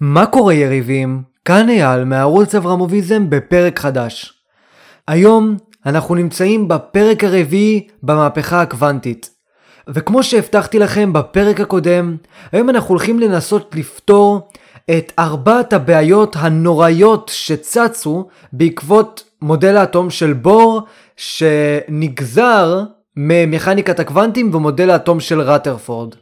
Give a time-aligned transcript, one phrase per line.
[0.00, 1.22] מה קורה יריבים?
[1.44, 4.32] כאן אייל מערוץ אברמוביזם בפרק חדש.
[5.08, 9.30] היום אנחנו נמצאים בפרק הרביעי במהפכה הקוונטית.
[9.88, 12.16] וכמו שהבטחתי לכם בפרק הקודם,
[12.52, 14.48] היום אנחנו הולכים לנסות לפתור
[14.90, 20.82] את ארבעת הבעיות הנוראיות שצצו בעקבות מודל האטום של בור
[21.16, 22.82] שנגזר
[23.16, 26.14] ממכניקת הקוונטים ומודל האטום של רטרפורד.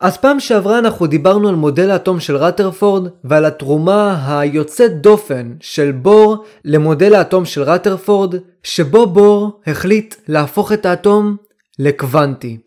[0.00, 5.92] אז פעם שעברה אנחנו דיברנו על מודל האטום של רטרפורד ועל התרומה היוצאת דופן של
[5.92, 11.36] בור למודל האטום של רטרפורד, שבו בור החליט להפוך את האטום
[11.78, 12.58] לקוונטי.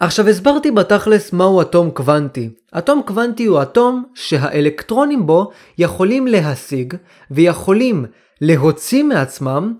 [0.00, 2.50] עכשיו הסברתי בתכלס מהו אטום קוונטי.
[2.78, 6.94] אטום קוונטי הוא אטום שהאלקטרונים בו יכולים להשיג
[7.30, 8.04] ויכולים
[8.40, 9.74] להוציא מעצמם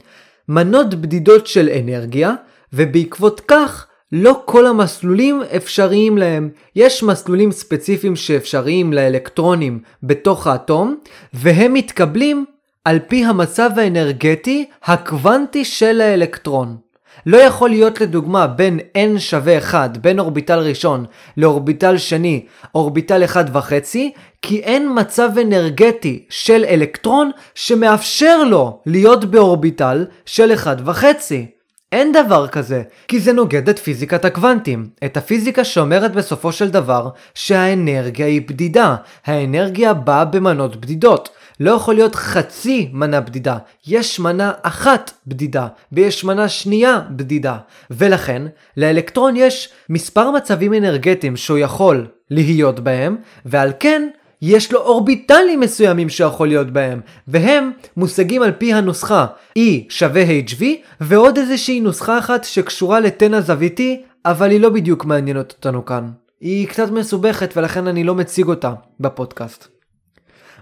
[0.49, 2.35] מנות בדידות של אנרגיה,
[2.73, 6.51] ובעקבות כך לא כל המסלולים אפשריים להם.
[6.77, 10.97] יש מסלולים ספציפיים שאפשריים לאלקטרונים בתוך האטום,
[11.35, 12.45] והם מתקבלים
[12.85, 16.77] על פי המצב האנרגטי הקוונטי של האלקטרון.
[17.27, 21.05] לא יכול להיות לדוגמה בין n שווה 1, בין אורביטל ראשון
[21.37, 23.97] לאורביטל שני, אורביטל 1.5,
[24.43, 31.03] כי אין מצב אנרגטי של אלקטרון שמאפשר לו להיות באורביטל של 1.5.
[31.93, 37.09] אין דבר כזה, כי זה נוגד את פיזיקת הקוונטים, את הפיזיקה שאומרת בסופו של דבר
[37.35, 41.29] שהאנרגיה היא בדידה, האנרגיה באה במנות בדידות.
[41.61, 47.57] לא יכול להיות חצי מנה בדידה, יש מנה אחת בדידה, ויש מנה שנייה בדידה.
[47.91, 48.43] ולכן,
[48.77, 54.09] לאלקטרון יש מספר מצבים אנרגטיים שהוא יכול להיות בהם, ועל כן
[54.43, 59.27] יש לו אורביטלים מסוימים שיכול להיות בהם, והם מושגים על פי הנוסחה
[59.59, 60.63] E שווה HV,
[61.01, 66.11] ועוד איזושהי נוסחה אחת שקשורה לתן הזוויתי, אבל היא לא בדיוק מעניינת אותנו כאן.
[66.41, 69.69] היא קצת מסובכת ולכן אני לא מציג אותה בפודקאסט.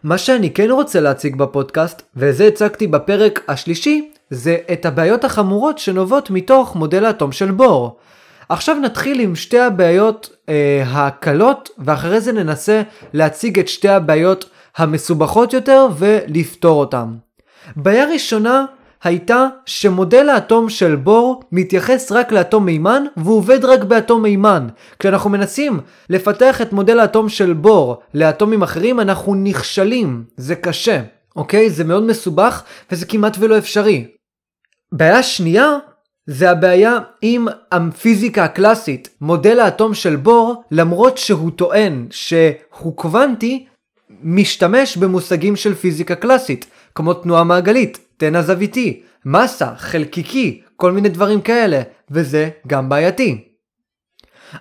[0.05, 6.31] מה שאני כן רוצה להציג בפודקאסט, וזה הצגתי בפרק השלישי, זה את הבעיות החמורות שנובעות
[6.31, 7.97] מתוך מודל האטום של בור.
[8.49, 15.53] עכשיו נתחיל עם שתי הבעיות אה, הקלות, ואחרי זה ננסה להציג את שתי הבעיות המסובכות
[15.53, 17.09] יותר ולפתור אותן.
[17.77, 18.65] בעיה ראשונה
[19.03, 24.69] הייתה שמודל האטום של בור מתייחס רק לאטום מימן והוא עובד רק באטום מימן.
[24.99, 31.03] כשאנחנו מנסים לפתח את מודל האטום של בור לאטומים אחרים אנחנו נכשלים, זה קשה,
[31.37, 31.71] אוקיי?
[31.71, 32.63] זה מאוד מסובך
[32.93, 34.07] וזה כמעט ולא אפשרי.
[34.93, 35.79] בעיה שנייה
[36.33, 43.67] זה הבעיה עם הפיזיקה הקלאסית, מודל האטום של בור, למרות שהוא טוען שהוא קוונטי,
[44.23, 51.41] משתמש במושגים של פיזיקה קלאסית, כמו תנועה מעגלית, תן הזוויתי, מסה, חלקיקי, כל מיני דברים
[51.41, 53.45] כאלה, וזה גם בעייתי.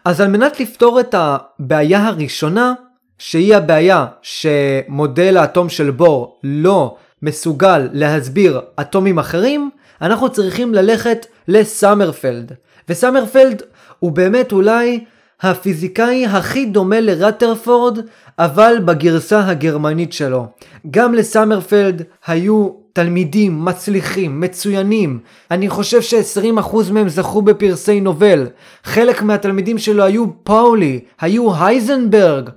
[0.05, 2.73] אז על מנת לפתור את הבעיה הראשונה,
[3.17, 9.69] שהיא הבעיה שמודל האטום של בור לא מסוגל להסביר אטומים אחרים,
[10.01, 12.51] אנחנו צריכים ללכת לסמרפלד.
[12.89, 13.61] וסמרפלד
[13.99, 15.03] הוא באמת אולי
[15.41, 17.99] הפיזיקאי הכי דומה לרטרפורד,
[18.39, 20.47] אבל בגרסה הגרמנית שלו.
[20.91, 25.19] גם לסמרפלד היו תלמידים מצליחים, מצוינים.
[25.51, 28.47] אני חושב ש-20% מהם זכו בפרסי נובל.
[28.83, 32.49] חלק מהתלמידים שלו היו פאולי, היו הייזנברג.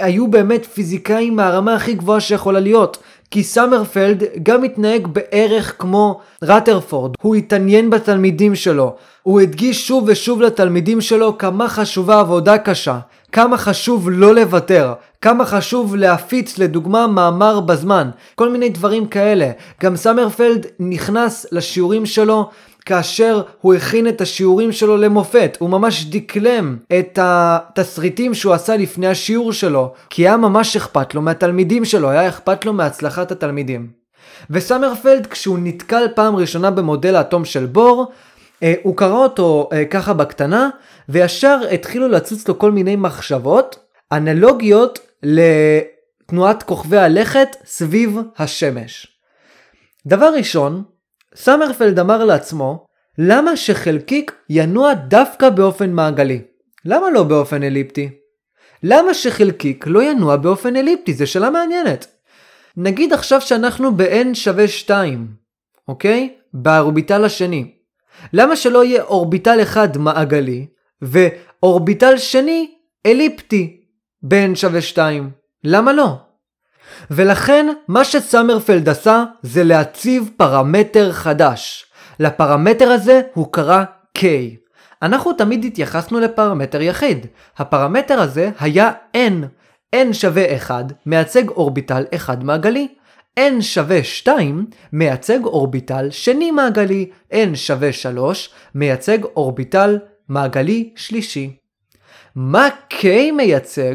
[0.00, 2.98] היו באמת פיזיקאים מהרמה הכי גבוהה שיכולה להיות.
[3.30, 10.42] כי סמרפלד גם התנהג בערך כמו רטרפורד, הוא התעניין בתלמידים שלו, הוא הדגיש שוב ושוב
[10.42, 12.98] לתלמידים שלו כמה חשובה עבודה קשה,
[13.32, 19.50] כמה חשוב לא לוותר, כמה חשוב להפיץ לדוגמה מאמר בזמן, כל מיני דברים כאלה.
[19.82, 22.50] גם סמרפלד נכנס לשיעורים שלו
[22.88, 29.06] כאשר הוא הכין את השיעורים שלו למופת, הוא ממש דקלם את התסריטים שהוא עשה לפני
[29.06, 33.88] השיעור שלו, כי היה ממש אכפת לו מהתלמידים שלו, היה אכפת לו מהצלחת התלמידים.
[34.50, 38.12] וסמרפלד כשהוא נתקל פעם ראשונה במודל האטום של בור,
[38.62, 40.68] אה, הוא קרא אותו אה, ככה בקטנה,
[41.08, 43.78] וישר התחילו לצוץ לו כל מיני מחשבות,
[44.12, 49.06] אנלוגיות לתנועת כוכבי הלכת סביב השמש.
[50.06, 50.82] דבר ראשון,
[51.34, 52.86] סמרפלד אמר לעצמו,
[53.18, 56.42] למה שחלקיק ינוע דווקא באופן מעגלי?
[56.84, 58.10] למה לא באופן אליפטי?
[58.82, 61.14] למה שחלקיק לא ינוע באופן אליפטי?
[61.14, 62.06] זו שאלה מעניינת.
[62.76, 65.26] נגיד עכשיו שאנחנו ב-n שווה 2,
[65.88, 66.34] אוקיי?
[66.52, 67.72] באורביטל השני.
[68.32, 70.66] למה שלא יהיה אורביטל אחד מעגלי,
[71.02, 72.70] ואורביטל שני
[73.06, 73.80] אליפטי
[74.22, 75.30] ב-n שווה 2?
[75.64, 76.16] למה לא?
[77.10, 81.86] ולכן מה שסמרפלד עשה זה להציב פרמטר חדש.
[82.20, 83.84] לפרמטר הזה הוא קרא
[84.18, 84.22] K.
[85.02, 87.26] אנחנו תמיד התייחסנו לפרמטר יחיד.
[87.58, 89.44] הפרמטר הזה היה N.
[89.96, 92.88] n שווה 1 מייצג אורביטל אחד מעגלי.
[93.38, 97.10] n שווה 2 מייצג אורביטל שני מעגלי.
[97.32, 99.98] n שווה 3 מייצג אורביטל
[100.28, 101.56] מעגלי שלישי.
[102.36, 103.04] מה K
[103.36, 103.94] מייצג?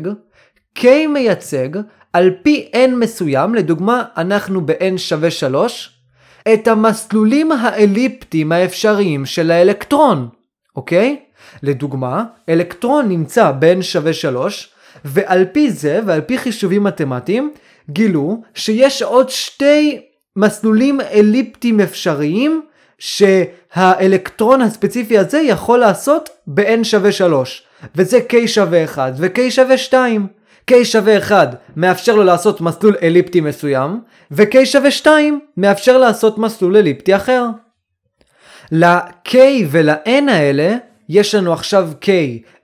[0.80, 1.69] K מייצג
[2.13, 5.89] על פי n מסוים, לדוגמה אנחנו ב-n שווה 3,
[6.54, 10.30] את המסלולים האליפטיים האפשריים של האלקטרון,
[10.75, 11.19] אוקיי?
[11.63, 14.69] לדוגמה, אלקטרון נמצא ב-n שווה 3,
[15.06, 17.51] ועל פי זה, ועל פי חישובים מתמטיים,
[17.89, 20.01] גילו שיש עוד שתי
[20.36, 22.62] מסלולים אליפטיים אפשריים
[23.00, 27.63] שהאלקטרון הספציפי הזה יכול לעשות ב-n שווה 3,
[27.95, 30.27] וזה k שווה 1 ו-k שווה 2.
[30.71, 34.01] K שווה 1 מאפשר לו לעשות מסלול אליפטי מסוים,
[34.31, 37.45] ו-k שווה 2 מאפשר לעשות מסלול אליפטי אחר.
[38.71, 39.36] ל-k
[39.71, 40.75] ול-n האלה
[41.10, 42.07] יש לנו עכשיו k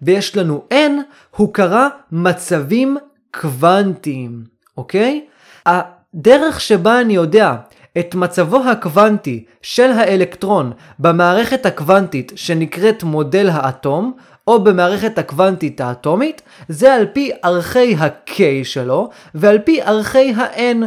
[0.02, 0.92] ויש לנו n,
[1.36, 2.98] הוא קרא מצבים
[3.42, 4.44] קוונטיים,
[4.78, 5.26] אוקיי?
[5.66, 7.56] הדרך שבה אני יודע
[8.00, 14.14] את מצבו הקוונטי של האלקטרון במערכת הקוונטית שנקראת מודל האטום,
[14.50, 20.86] או במערכת הקוונטית האטומית, זה על פי ערכי ה-K שלו, ועל פי ערכי ה-N.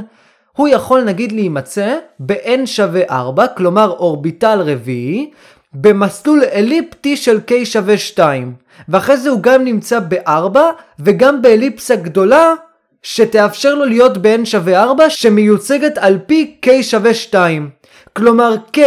[0.56, 5.30] הוא יכול נגיד להימצא ב-N שווה 4, כלומר אורביטל רביעי,
[5.74, 8.54] במסלול אליפטי של K שווה 2.
[8.88, 10.58] ואחרי זה הוא גם נמצא ב-4,
[10.98, 12.54] וגם באליפסה גדולה,
[13.02, 17.70] שתאפשר לו להיות ב-N שווה 4, שמיוצגת על פי K שווה 2.
[18.12, 18.80] כלומר K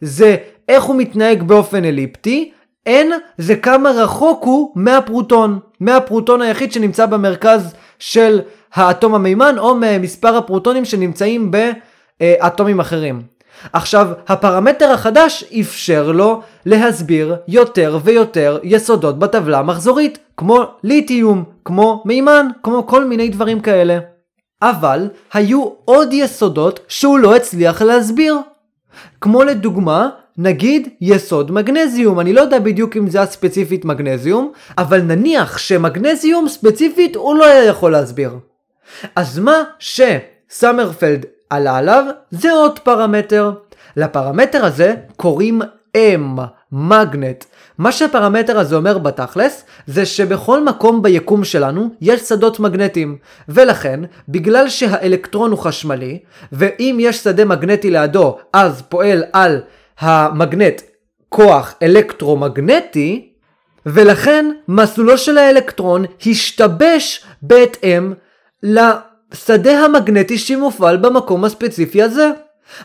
[0.00, 0.36] זה
[0.68, 2.50] איך הוא מתנהג באופן אליפטי,
[2.90, 8.40] N זה כמה רחוק הוא מהפרוטון, מהפרוטון היחיד שנמצא במרכז של
[8.74, 11.50] האטום המימן או ממספר הפרוטונים שנמצאים
[12.20, 13.22] באטומים אחרים.
[13.72, 22.48] עכשיו, הפרמטר החדש אפשר לו להסביר יותר ויותר יסודות בטבלה המחזורית, כמו ליתיום, כמו מימן,
[22.62, 23.98] כמו כל מיני דברים כאלה.
[24.62, 28.36] אבל היו עוד יסודות שהוא לא הצליח להסביר.
[29.20, 35.02] כמו לדוגמה, נגיד יסוד מגנזיום, אני לא יודע בדיוק אם זה היה ספציפית מגנזיום, אבל
[35.02, 38.38] נניח שמגנזיום ספציפית הוא לא היה יכול להסביר.
[39.16, 43.52] אז מה שסמרפלד עלה עליו זה עוד פרמטר.
[43.96, 45.62] לפרמטר הזה קוראים
[45.96, 46.40] M,
[46.72, 47.44] מגנט.
[47.78, 53.16] מה שהפרמטר הזה אומר בתכלס, זה שבכל מקום ביקום שלנו יש שדות מגנטיים.
[53.48, 56.18] ולכן, בגלל שהאלקטרון הוא חשמלי,
[56.52, 59.60] ואם יש שדה מגנטי לידו, אז פועל על
[60.00, 60.82] המגנט
[61.28, 63.32] כוח אלקטרומגנטי,
[63.86, 68.12] ולכן מסלולו של האלקטרון השתבש בהתאם
[68.62, 72.30] לשדה המגנטי שמופעל במקום הספציפי הזה.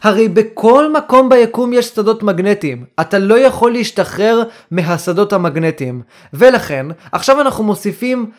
[0.03, 6.01] הרי בכל מקום ביקום יש שדות מגנטיים, אתה לא יכול להשתחרר מהשדות המגנטיים,
[6.33, 8.31] ולכן עכשיו אנחנו מוסיפים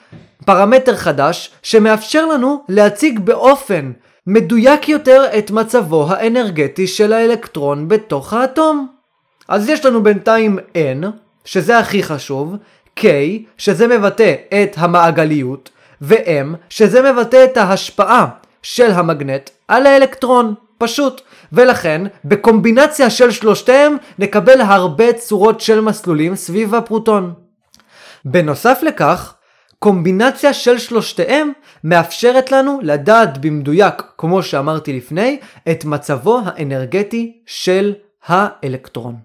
[0.44, 3.92] פרמטר חדש שמאפשר לנו להציג באופן
[4.26, 8.88] מדויק יותר את מצבו האנרגטי של האלקטרון בתוך האטום.
[9.48, 11.06] אז יש לנו בינתיים N,
[11.44, 12.56] שזה הכי חשוב,
[13.00, 13.04] K,
[13.58, 15.70] שזה מבטא את המעגליות,
[16.02, 18.26] ו-M, שזה מבטא את ההשפעה
[18.62, 20.54] של המגנט על האלקטרון.
[20.78, 21.20] פשוט.
[21.52, 27.32] ולכן, בקומבינציה של שלושתיהם, נקבל הרבה צורות של מסלולים סביב הפרוטון.
[28.24, 29.34] בנוסף לכך,
[29.78, 31.52] קומבינציה של שלושתיהם
[31.84, 35.38] מאפשרת לנו לדעת במדויק, כמו שאמרתי לפני,
[35.70, 37.94] את מצבו האנרגטי של
[38.26, 39.16] האלקטרון.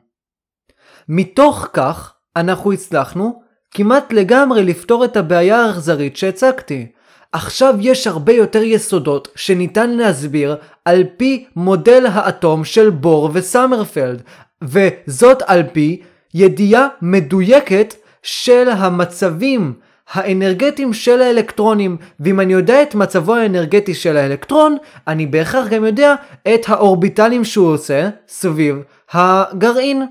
[1.09, 3.41] מתוך כך, אנחנו הצלחנו
[3.71, 6.87] כמעט לגמרי לפתור את הבעיה האכזרית שהצגתי.
[7.31, 10.55] עכשיו יש הרבה יותר יסודות שניתן להסביר
[10.85, 14.21] על פי מודל האטום של בור וסמרפלד,
[14.61, 16.01] וזאת על פי
[16.33, 19.73] ידיעה מדויקת של המצבים
[20.13, 24.77] האנרגטיים של האלקטרונים, ואם אני יודע את מצבו האנרגטי של האלקטרון,
[25.07, 26.15] אני בהכרח גם יודע
[26.53, 30.05] את האורביטלים שהוא עושה סביב הגרעין,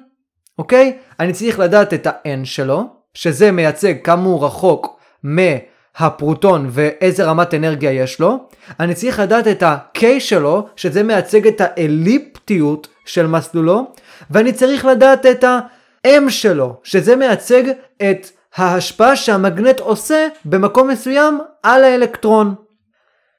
[0.59, 0.97] אוקיי?
[1.21, 7.93] אני צריך לדעת את ה-N שלו, שזה מייצג כמה הוא רחוק מהפרוטון ואיזה רמת אנרגיה
[7.93, 8.39] יש לו.
[8.81, 13.93] אני צריך לדעת את ה-K שלו, שזה מייצג את האליפטיות של מסלולו,
[14.31, 17.63] ואני צריך לדעת את ה-M שלו, שזה מייצג
[18.11, 18.27] את
[18.57, 22.55] ההשפעה שהמגנט עושה במקום מסוים על האלקטרון.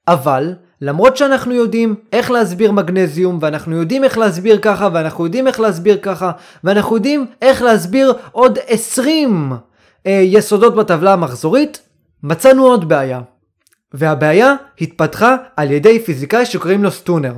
[0.07, 5.59] אבל למרות שאנחנו יודעים איך להסביר מגנזיום ואנחנו יודעים איך להסביר ככה ואנחנו יודעים איך
[5.59, 6.31] להסביר ככה
[6.63, 9.53] ואנחנו יודעים איך להסביר עוד 20
[10.05, 11.81] אה, יסודות בטבלה המחזורית,
[12.23, 13.21] מצאנו עוד בעיה.
[13.93, 17.33] והבעיה התפתחה על ידי פיזיקאי שקוראים לו סטונר.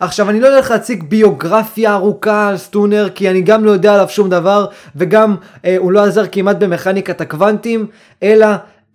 [0.00, 4.08] עכשיו אני לא הולך להציג ביוגרפיה ארוכה על סטונר כי אני גם לא יודע עליו
[4.08, 7.86] שום דבר וגם אה, הוא לא עזר כמעט במכניקת הקוונטים
[8.22, 8.46] אלא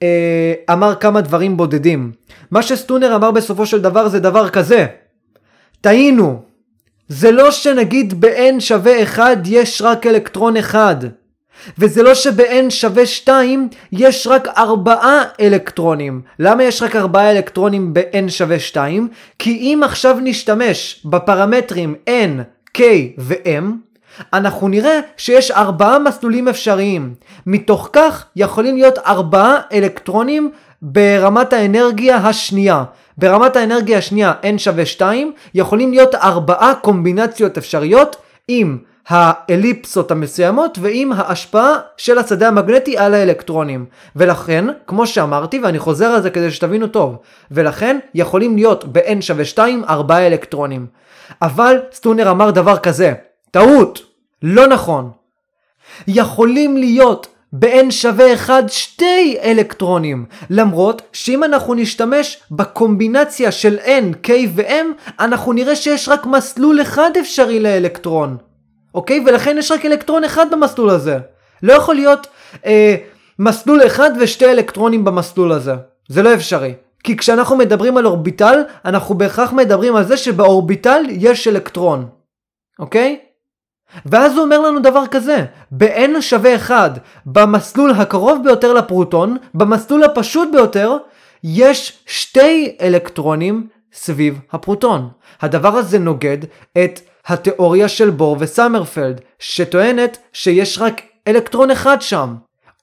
[0.03, 2.11] אה, אמר כמה דברים בודדים.
[2.51, 4.85] מה שסטונר אמר בסופו של דבר זה דבר כזה.
[5.81, 6.41] טעינו.
[7.07, 10.95] זה לא שנגיד ב-n שווה 1 יש רק אלקטרון אחד.
[11.77, 16.21] וזה לא שב-n שווה 2 יש רק 4 אלקטרונים.
[16.39, 19.07] למה יש רק 4 אלקטרונים ב-n שווה 2?
[19.39, 22.41] כי אם עכשיו נשתמש בפרמטרים n,
[22.77, 22.81] k
[23.17, 23.63] ו-m,
[24.33, 27.13] אנחנו נראה שיש 4 מסלולים אפשריים.
[27.45, 30.51] מתוך כך יכולים להיות 4 אלקטרונים
[30.81, 32.83] ברמת האנרגיה השנייה.
[33.17, 38.15] ברמת האנרגיה השנייה n שווה 2 יכולים להיות 4 קומבינציות אפשריות
[38.47, 38.77] עם
[39.07, 43.85] האליפסות המסוימות ועם ההשפעה של השדה המגנטי על האלקטרונים.
[44.15, 47.17] ולכן, כמו שאמרתי, ואני חוזר על זה כדי שתבינו טוב,
[47.51, 50.85] ולכן יכולים להיות ב-n שווה 2 4 אלקטרונים.
[51.41, 53.13] אבל סטונר אמר דבר כזה,
[53.51, 54.01] טעות,
[54.43, 55.11] לא נכון.
[56.07, 64.31] יכולים להיות ב-n שווה 1 שתי אלקטרונים, למרות שאם אנחנו נשתמש בקומבינציה של n, k
[64.55, 68.37] ו-m, אנחנו נראה שיש רק מסלול אחד אפשרי לאלקטרון.
[68.93, 69.23] אוקיי?
[69.25, 71.19] ולכן יש רק אלקטרון אחד במסלול הזה.
[71.63, 72.27] לא יכול להיות
[72.65, 72.95] אה,
[73.39, 75.73] מסלול אחד ושתי אלקטרונים במסלול הזה.
[76.07, 76.73] זה לא אפשרי.
[77.03, 82.07] כי כשאנחנו מדברים על אורביטל, אנחנו בהכרח מדברים על זה שבאורביטל יש אלקטרון.
[82.79, 83.19] אוקיי?
[84.05, 90.49] ואז הוא אומר לנו דבר כזה, ב-n שווה 1, במסלול הקרוב ביותר לפרוטון, במסלול הפשוט
[90.51, 90.97] ביותר,
[91.43, 95.09] יש שתי אלקטרונים סביב הפרוטון.
[95.41, 96.37] הדבר הזה נוגד
[96.83, 102.35] את התיאוריה של בור וסמרפלד, שטוענת שיש רק אלקטרון אחד שם,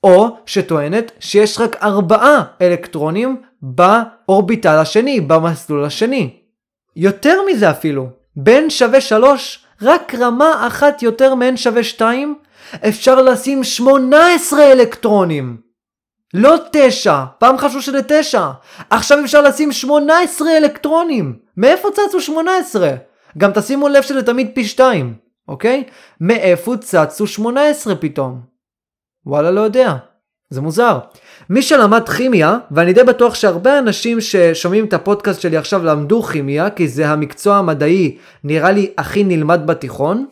[0.05, 6.37] או שטוענת שיש רק ארבעה אלקטרונים באורביטל השני, במסלול השני.
[6.97, 12.35] יותר מזה אפילו, בין שווה 3, רק רמה אחת יותר מ-n שווה 2,
[12.89, 15.57] אפשר לשים 18 אלקטרונים.
[16.35, 18.51] לא 9, פעם חשבו שזה 9,
[18.91, 21.39] עכשיו אפשר לשים 18 אלקטרונים.
[21.57, 22.91] מאיפה צצו 18?
[23.39, 25.15] גם תשימו לב שזה תמיד פי 2,
[25.49, 25.85] אוקיי?
[26.21, 28.41] מאיפה צצו 18 פתאום?
[29.27, 29.95] וואלה לא יודע,
[30.51, 30.99] זה מוזר.
[31.51, 36.71] מי שלמד כימיה, ואני די בטוח שהרבה אנשים ששומעים את הפודקאסט שלי עכשיו למדו כימיה,
[36.71, 40.27] כי זה המקצוע המדעי נראה לי הכי נלמד בתיכון,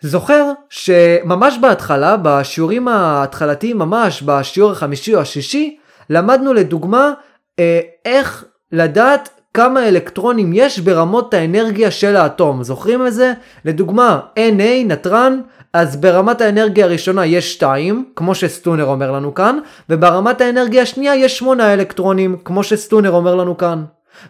[0.00, 5.76] זוכר שממש בהתחלה, בשיעורים ההתחלתיים ממש, בשיעור החמישי או השישי,
[6.10, 7.12] למדנו לדוגמה
[7.58, 12.62] אה, איך לדעת כמה אלקטרונים יש ברמות האנרגיה של האטום.
[12.62, 13.32] זוכרים את זה?
[13.64, 15.40] לדוגמה, Na, נתרן,
[15.72, 19.58] אז ברמת האנרגיה הראשונה יש 2, כמו שסטונר אומר לנו כאן,
[19.90, 23.84] וברמת האנרגיה השנייה יש 8 אלקטרונים, כמו שסטונר אומר לנו כאן.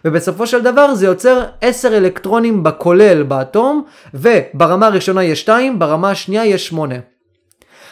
[0.05, 6.45] ובסופו של דבר זה יוצר 10 אלקטרונים בכולל באטום, וברמה הראשונה יש 2, ברמה השנייה
[6.45, 6.95] יש 8.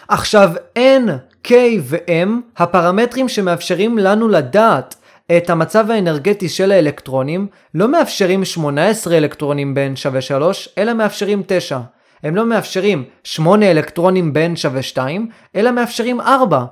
[0.07, 1.09] עכשיו N,
[1.47, 4.95] K ו-M, הפרמטרים שמאפשרים לנו לדעת
[5.37, 11.79] את המצב האנרגטי של האלקטרונים, לא מאפשרים 18 אלקטרונים ב-n שווה 3, אלא מאפשרים 9.
[12.23, 16.65] הם לא מאפשרים 8 אלקטרונים ב-n שווה 2, אלא מאפשרים 4.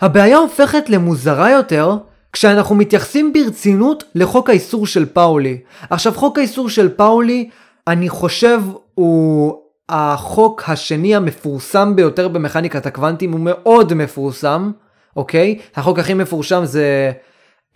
[0.00, 1.96] הבעיה הופכת למוזרה יותר
[2.32, 5.58] כשאנחנו מתייחסים ברצינות לחוק האיסור של פאולי.
[5.90, 7.48] עכשיו חוק האיסור של פאולי,
[7.86, 8.60] אני חושב
[8.94, 14.70] הוא החוק השני המפורסם ביותר במכניקת הקוונטים, הוא מאוד מפורסם,
[15.16, 15.58] אוקיי?
[15.76, 17.12] החוק הכי מפורסם זה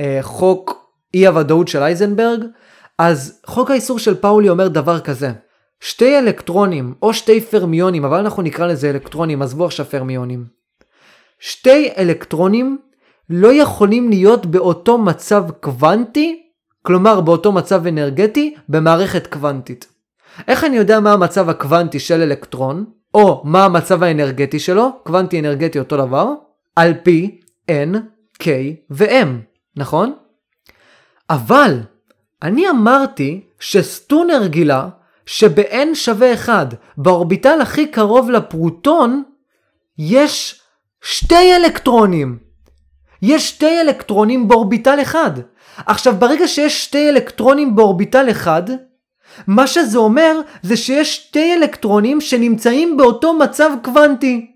[0.00, 2.45] אה, חוק אי הוודאות של אייזנברג,
[2.99, 5.33] אז חוק האיסור של פאולי אומר דבר כזה,
[5.81, 10.45] שתי אלקטרונים או שתי פרמיונים, אבל אנחנו נקרא לזה אלקטרונים, עזבו עכשיו פרמיונים.
[11.40, 12.78] שתי אלקטרונים
[13.31, 16.43] לא יכולים להיות באותו מצב קוונטי,
[16.83, 19.87] כלומר באותו מצב אנרגטי, במערכת קוונטית.
[20.49, 25.78] איך אני יודע מה המצב הקוונטי של אלקטרון, או מה המצב האנרגטי שלו, קוונטי אנרגטי
[25.78, 26.33] אותו דבר,
[26.76, 27.40] על פי
[27.71, 27.97] n,
[28.43, 28.47] k
[28.90, 29.28] ו-m.
[29.78, 30.14] נכון?
[31.30, 31.80] אבל
[32.42, 34.88] אני אמרתי שסטונר גילה
[35.26, 39.23] שב-n שווה 1, באורביטל הכי קרוב לפרוטון,
[39.99, 40.61] יש
[41.02, 42.38] שתי אלקטרונים.
[43.23, 45.30] יש שתי אלקטרונים באורביטל אחד.
[45.76, 48.62] עכשיו, ברגע שיש שתי אלקטרונים באורביטל אחד,
[49.47, 54.50] מה שזה אומר זה שיש שתי אלקטרונים שנמצאים באותו מצב קוונטי.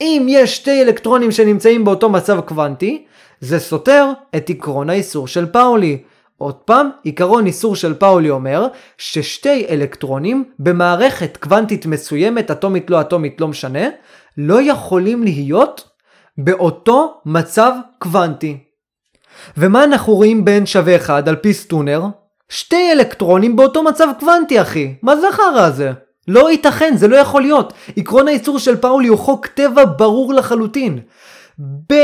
[0.00, 3.06] אם יש שתי אלקטרונים שנמצאים באותו מצב קוונטי,
[3.42, 4.06] זה סותר
[4.36, 6.02] את עקרון האיסור של פאולי.
[6.38, 8.66] עוד פעם, עיקרון איסור של פאולי אומר
[8.98, 13.88] ששתי אלקטרונים במערכת קוונטית מסוימת, אטומית לא אטומית לא משנה,
[14.38, 15.88] לא יכולים להיות
[16.38, 18.58] באותו מצב קוונטי.
[19.56, 22.02] ומה אנחנו רואים בין שווה 1 על פי סטונר?
[22.48, 25.92] שתי אלקטרונים באותו מצב קוונטי אחי, מה זה החרא הזה?
[26.28, 27.72] לא ייתכן, זה לא יכול להיות.
[27.96, 31.00] עקרון האיסור של פאולי הוא חוק טבע ברור לחלוטין.
[31.92, 31.94] ב...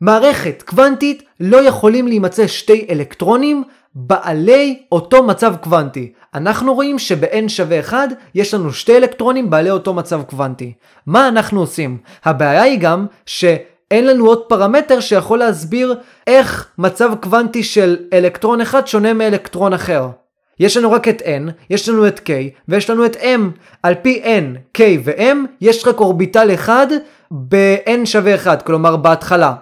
[0.00, 3.64] במערכת קוונטית לא יכולים להימצא שתי אלקטרונים
[3.94, 6.12] בעלי אותו מצב קוונטי.
[6.34, 10.72] אנחנו רואים שב-n שווה 1 יש לנו שתי אלקטרונים בעלי אותו מצב קוונטי.
[11.06, 11.98] מה אנחנו עושים?
[12.24, 15.94] הבעיה היא גם שאין לנו עוד פרמטר שיכול להסביר
[16.26, 20.08] איך מצב קוונטי של אלקטרון אחד שונה מאלקטרון אחר.
[20.60, 22.30] יש לנו רק את n, יש לנו את k
[22.68, 23.40] ויש לנו את m.
[23.82, 26.86] על פי n, k ו-m יש רק אורביטל אחד
[27.30, 29.54] ב-n שווה 1, כלומר בהתחלה.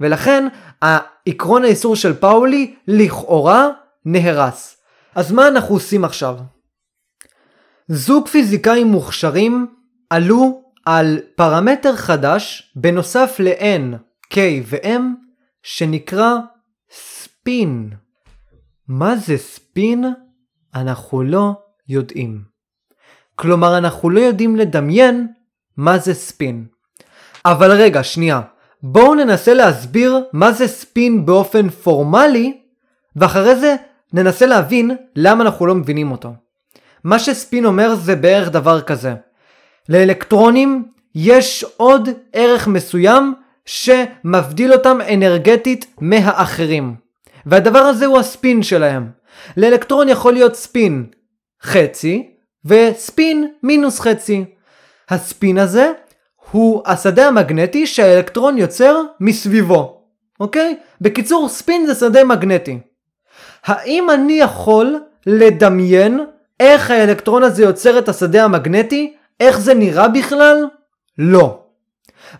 [0.00, 0.48] ולכן
[1.26, 3.68] עקרון האיסור של פאולי לכאורה
[4.04, 4.76] נהרס.
[5.14, 6.36] אז מה אנחנו עושים עכשיו?
[7.88, 9.66] זוג פיזיקאים מוכשרים
[10.10, 13.96] עלו על פרמטר חדש בנוסף ל-n,
[14.34, 15.02] k ו-m
[15.62, 16.34] שנקרא
[16.90, 17.90] ספין.
[18.88, 20.04] מה זה ספין?
[20.74, 21.52] אנחנו לא
[21.88, 22.44] יודעים.
[23.34, 25.28] כלומר אנחנו לא יודעים לדמיין
[25.76, 26.66] מה זה ספין.
[27.44, 28.40] אבל רגע, שנייה.
[28.88, 32.58] בואו ננסה להסביר מה זה ספין באופן פורמלי,
[33.16, 33.76] ואחרי זה
[34.12, 36.32] ננסה להבין למה אנחנו לא מבינים אותו.
[37.04, 39.14] מה שספין אומר זה בערך דבר כזה.
[39.88, 46.94] לאלקטרונים יש עוד ערך מסוים שמבדיל אותם אנרגטית מהאחרים.
[47.46, 49.10] והדבר הזה הוא הספין שלהם.
[49.56, 51.06] לאלקטרון יכול להיות ספין
[51.62, 52.30] חצי
[52.64, 54.44] וספין מינוס חצי.
[55.08, 55.92] הספין הזה
[56.50, 60.00] הוא השדה המגנטי שהאלקטרון יוצר מסביבו,
[60.40, 60.76] אוקיי?
[61.00, 62.78] בקיצור, ספין זה שדה מגנטי.
[63.64, 66.20] האם אני יכול לדמיין
[66.60, 69.14] איך האלקטרון הזה יוצר את השדה המגנטי?
[69.40, 70.66] איך זה נראה בכלל?
[71.18, 71.58] לא.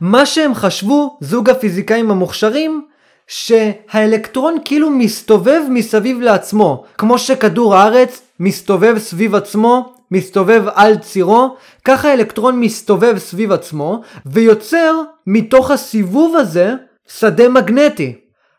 [0.00, 2.86] מה שהם חשבו, זוג הפיזיקאים המוכשרים,
[3.26, 12.08] שהאלקטרון כאילו מסתובב מסביב לעצמו, כמו שכדור הארץ מסתובב סביב עצמו מסתובב על צירו, ככה
[12.08, 16.74] האלקטרון מסתובב סביב עצמו, ויוצר מתוך הסיבוב הזה
[17.08, 18.14] שדה מגנטי.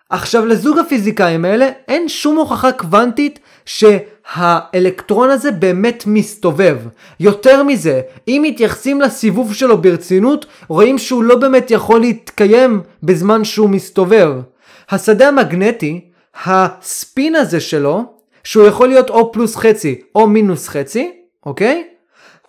[0.10, 6.78] עכשיו לזוג הפיזיקאים האלה אין שום הוכחה קוונטית שהאלקטרון הזה באמת מסתובב.
[7.20, 13.70] יותר מזה, אם מתייחסים לסיבוב שלו ברצינות, רואים שהוא לא באמת יכול להתקיים בזמן שהוא
[13.70, 14.34] מסתובב.
[14.90, 16.02] השדה המגנטי,
[16.46, 18.04] הספין הזה שלו,
[18.44, 21.12] שהוא יכול להיות או פלוס חצי או מינוס חצי,
[21.48, 21.88] אוקיי?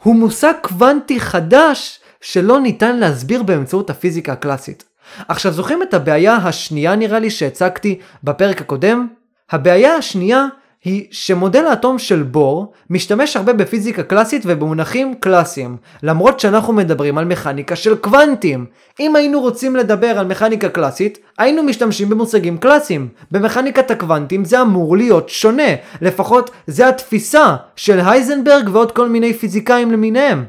[0.03, 4.85] הוא מושג קוונטי חדש שלא ניתן להסביר באמצעות הפיזיקה הקלאסית.
[5.29, 9.09] עכשיו זוכרים את הבעיה השנייה נראה לי שהצגתי בפרק הקודם?
[9.51, 10.47] הבעיה השנייה
[10.85, 17.25] היא שמודל האטום של בור משתמש הרבה בפיזיקה קלאסית ובמונחים קלאסיים, למרות שאנחנו מדברים על
[17.25, 18.67] מכניקה של קוונטים.
[19.01, 23.09] אם היינו רוצים לדבר על מכניקה קלאסית, היינו משתמשים במושגים קלאסיים.
[23.31, 29.93] במכניקת הקוונטים זה אמור להיות שונה, לפחות זה התפיסה של הייזנברג ועוד כל מיני פיזיקאים
[29.93, 30.45] למיניהם.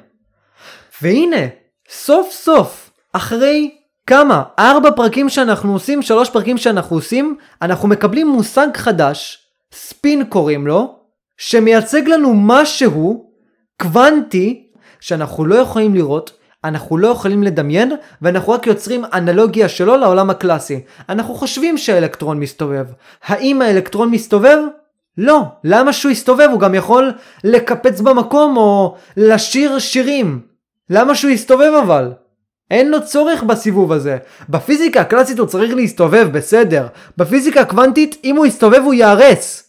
[1.01, 1.47] והנה,
[1.89, 3.71] סוף סוף, אחרי
[4.07, 4.43] כמה?
[4.59, 10.95] ארבע פרקים שאנחנו עושים, שלוש פרקים שאנחנו עושים, אנחנו מקבלים מושג חדש ספין קוראים לו,
[11.37, 13.31] שמייצג לנו משהו
[13.81, 14.67] קוונטי
[14.99, 16.31] שאנחנו לא יכולים לראות,
[16.63, 20.81] אנחנו לא יכולים לדמיין, ואנחנו רק יוצרים אנלוגיה שלו לעולם הקלאסי.
[21.09, 22.85] אנחנו חושבים שהאלקטרון מסתובב.
[23.23, 24.57] האם האלקטרון מסתובב?
[25.17, 25.41] לא.
[25.63, 26.47] למה שהוא יסתובב?
[26.51, 27.11] הוא גם יכול
[27.43, 30.41] לקפץ במקום או לשיר שירים.
[30.89, 32.11] למה שהוא יסתובב אבל?
[32.71, 34.17] אין לו צורך בסיבוב הזה.
[34.49, 36.87] בפיזיקה הקלאסית הוא צריך להסתובב, בסדר.
[37.17, 39.63] בפיזיקה הקוונטית, אם הוא יסתובב הוא ייהרס.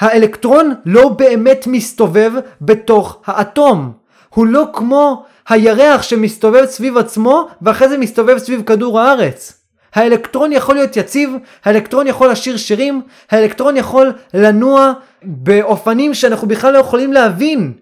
[0.00, 3.92] האלקטרון לא באמת מסתובב בתוך האטום.
[4.28, 9.58] הוא לא כמו הירח שמסתובב סביב עצמו ואחרי זה מסתובב סביב כדור הארץ.
[9.94, 11.30] האלקטרון יכול להיות יציב,
[11.64, 17.72] האלקטרון יכול לשיר שירים, האלקטרון יכול לנוע באופנים שאנחנו בכלל לא יכולים להבין,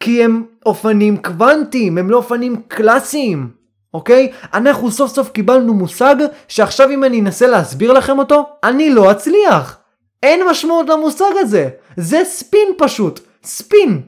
[0.00, 3.59] כי הם אופנים קוונטיים, הם לא אופנים קלאסיים.
[3.94, 4.32] אוקיי?
[4.54, 6.16] אנחנו סוף סוף קיבלנו מושג
[6.48, 9.78] שעכשיו אם אני אנסה להסביר לכם אותו, אני לא אצליח.
[10.22, 11.68] אין משמעות למושג הזה.
[11.96, 13.20] זה ספין פשוט.
[13.44, 14.02] ספין.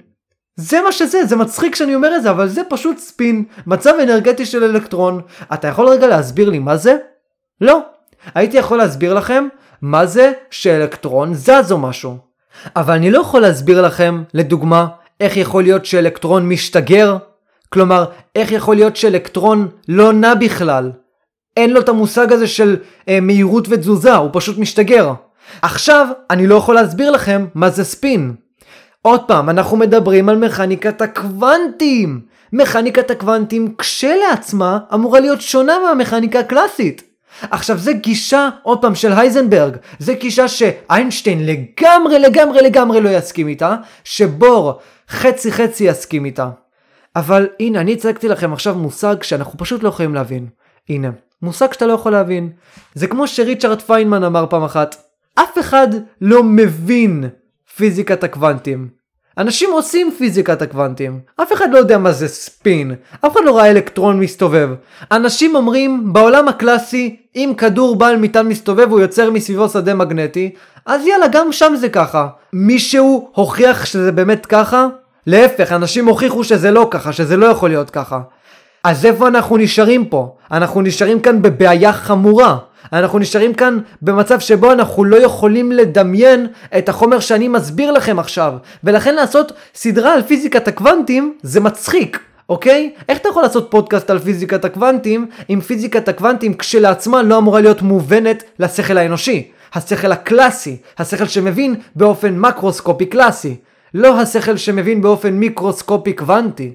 [0.56, 3.44] זה מה שזה, זה מצחיק שאני אומר את זה, אבל זה פשוט ספין.
[3.66, 5.20] מצב אנרגטי של אלקטרון.
[5.54, 6.96] אתה יכול רגע להסביר לי מה זה?
[7.60, 7.80] לא.
[8.34, 9.48] הייתי יכול להסביר לכם
[9.82, 12.16] מה זה שאלקטרון זז או משהו.
[12.76, 14.86] אבל אני לא יכול להסביר לכם, לדוגמה,
[15.20, 17.16] איך יכול להיות שאלקטרון משתגר
[17.72, 18.04] כלומר,
[18.37, 20.92] איך יכול להיות שאלקטרון לא נע בכלל?
[21.56, 22.76] אין לו את המושג הזה של
[23.08, 25.12] אה, מהירות ותזוזה, הוא פשוט משתגר.
[25.62, 28.35] עכשיו, אני לא יכול להסביר לכם מה זה ספין.
[29.02, 32.20] עוד פעם, אנחנו מדברים על מכניקת הקוונטים.
[32.52, 37.02] מכניקת הקוונטים כשלעצמה אמורה להיות שונה מהמכניקה הקלאסית.
[37.50, 39.76] עכשיו זה גישה, עוד פעם, של הייזנברג.
[39.98, 46.48] זה גישה שאיינשטיין לגמרי לגמרי לגמרי לא יסכים איתה, שבור חצי חצי יסכים איתה.
[47.16, 50.46] אבל הנה, אני הצגתי לכם עכשיו מושג שאנחנו פשוט לא יכולים להבין.
[50.88, 51.11] הנה,
[51.42, 52.51] מושג שאתה לא יכול להבין.
[52.94, 54.96] זה כמו שריצ'רד פיינמן אמר פעם אחת,
[55.35, 55.88] אף אחד
[56.20, 57.29] לא מבין
[57.77, 58.88] פיזיקת הקוונטים.
[59.38, 61.20] אנשים עושים פיזיקת הקוונטים.
[61.42, 62.94] אף אחד לא יודע מה זה ספין.
[63.27, 64.70] אף אחד לא ראה אלקטרון מסתובב.
[65.12, 70.55] אנשים אומרים, בעולם הקלאסי, אם כדור בעל מטען מסתובב הוא יוצר מסביבו שדה מגנטי,
[70.87, 72.29] אז יאללה, גם שם זה ככה.
[72.53, 74.88] מישהו הוכיח שזה באמת ככה?
[75.26, 78.20] להפך, אנשים הוכיחו שזה לא ככה, שזה לא יכול להיות ככה.
[78.85, 80.35] אז איפה אנחנו נשארים פה?
[80.52, 82.56] אנחנו נשארים כאן בבעיה חמורה.
[82.92, 86.46] אנחנו נשארים כאן במצב שבו אנחנו לא יכולים לדמיין
[86.78, 88.54] את החומר שאני מסביר לכם עכשיו.
[88.85, 92.18] ולכן לעשות סדרה על פיזיקת הקוונטים זה מצחיק.
[92.48, 92.92] אוקיי?
[93.08, 97.82] איך אתה יכול לעשות פודקאסט על פיזיקת הקוונטים אם פיזיקת הקוונטים כשלעצמה לא אמורה להיות
[97.82, 99.50] מובנת לשכל האנושי?
[99.74, 103.56] השכל הקלאסי, השכל שמבין באופן מקרוסקופי קלאסי,
[103.94, 106.72] לא השכל שמבין באופן מיקרוסקופי קוונטי.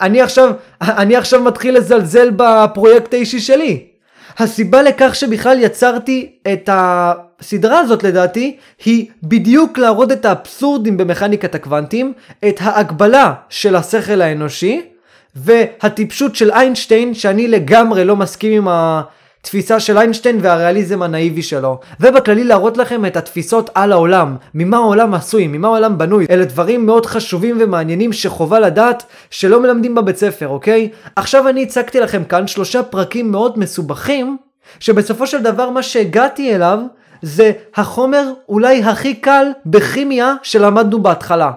[0.00, 3.84] אני עכשיו, אני עכשיו מתחיל לזלזל בפרויקט האישי שלי.
[4.38, 12.12] הסיבה לכך שבכלל יצרתי את הסדרה הזאת לדעתי היא בדיוק להראות את האבסורדים במכניקת הקוונטים,
[12.48, 14.82] את ההגבלה של השכל האנושי
[15.36, 19.02] והטיפשות של איינשטיין שאני לגמרי לא מסכים עם ה...
[19.42, 25.14] תפיסה של איינשטיין והריאליזם הנאיבי שלו, ובכללי להראות לכם את התפיסות על העולם, ממה העולם
[25.14, 30.48] עשוי, ממה העולם בנוי, אלה דברים מאוד חשובים ומעניינים שחובה לדעת שלא מלמדים בבית ספר,
[30.48, 30.88] אוקיי?
[31.16, 34.36] עכשיו אני הצגתי לכם כאן שלושה פרקים מאוד מסובכים,
[34.80, 36.78] שבסופו של דבר מה שהגעתי אליו
[37.22, 41.50] זה החומר אולי הכי קל בכימיה שלמדנו בהתחלה.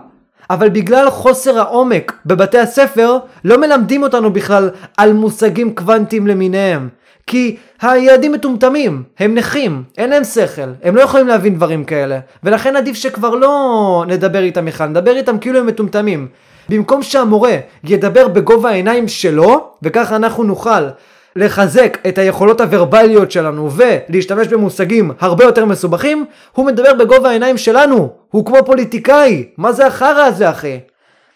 [0.49, 6.89] אבל בגלל חוסר העומק בבתי הספר לא מלמדים אותנו בכלל על מושגים קוונטיים למיניהם.
[7.27, 12.75] כי הילדים מטומטמים, הם נכים, אין להם שכל, הם לא יכולים להבין דברים כאלה, ולכן
[12.75, 16.27] עדיף שכבר לא נדבר איתם בכלל, נדבר איתם כאילו הם מטומטמים.
[16.69, 20.87] במקום שהמורה ידבר בגובה העיניים שלו, וככה אנחנו נוכל
[21.35, 28.09] לחזק את היכולות הוורבליות שלנו ולהשתמש במושגים הרבה יותר מסובכים, הוא מדבר בגובה העיניים שלנו,
[28.31, 30.79] הוא כמו פוליטיקאי, מה זה החרא הזה אחי?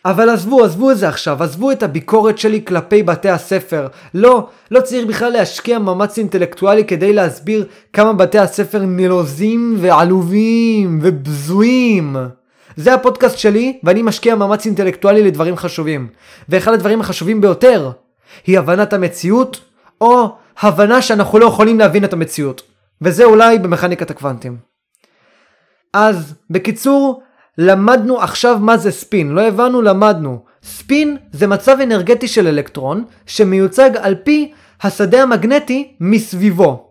[0.05, 3.87] אבל עזבו, עזבו את זה עכשיו, עזבו את הביקורת שלי כלפי בתי הספר.
[4.13, 12.15] לא, לא צריך בכלל להשקיע מאמץ אינטלקטואלי כדי להסביר כמה בתי הספר נלוזים ועלובים ובזויים.
[12.75, 16.07] זה הפודקאסט שלי, ואני משקיע מאמץ אינטלקטואלי לדברים חשובים.
[16.49, 17.91] ואחד הדברים החשובים ביותר,
[18.47, 19.61] היא הבנת המציאות,
[20.01, 22.61] או הבנה שאנחנו לא יכולים להבין את המציאות.
[23.01, 24.57] וזה אולי במכניקת הקוונטים.
[25.93, 27.21] אז, בקיצור,
[27.61, 30.39] למדנו עכשיו מה זה ספין, לא הבנו, למדנו.
[30.63, 36.87] ספין זה מצב אנרגטי של אלקטרון שמיוצג על פי השדה המגנטי מסביבו.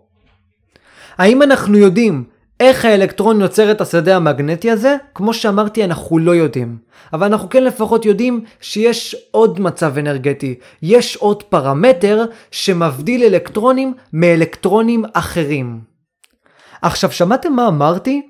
[1.19, 2.25] האם אנחנו יודעים
[2.61, 4.97] איך האלקטרון יוצר את השדה המגנטי הזה?
[5.15, 6.79] כמו שאמרתי, אנחנו לא יודעים.
[7.13, 10.55] אבל אנחנו כן לפחות יודעים שיש עוד מצב אנרגטי.
[10.83, 15.81] יש עוד פרמטר שמבדיל אלקטרונים מאלקטרונים אחרים.
[16.83, 18.23] עכשיו, שמעתם מה אמרתי?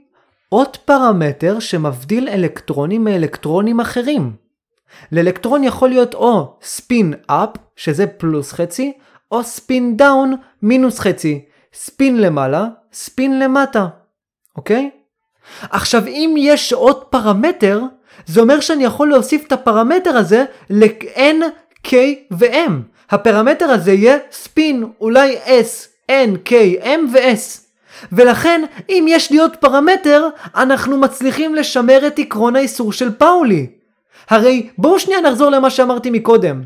[0.48, 4.32] עוד פרמטר שמבדיל אלקטרונים מאלקטרונים אחרים.
[5.12, 8.92] לאלקטרון יכול להיות או ספין אפ, שזה פלוס חצי,
[9.32, 11.44] או spin down, מינוס חצי.
[11.74, 13.86] ספין למעלה, ספין למטה.
[14.56, 14.90] אוקיי?
[15.62, 17.80] עכשיו אם יש עוד פרמטר,
[18.26, 21.42] זה אומר שאני יכול להוסיף את הפרמטר הזה ל-n,
[21.86, 21.94] k
[22.30, 22.72] ו-m.
[23.10, 27.67] הפרמטר הזה יהיה ספין, אולי s, n, k, m ו-s.
[28.12, 33.66] ולכן, אם יש לי עוד פרמטר, אנחנו מצליחים לשמר את עקרון האיסור של פאולי.
[34.30, 36.62] הרי בואו שנייה נחזור למה שאמרתי מקודם.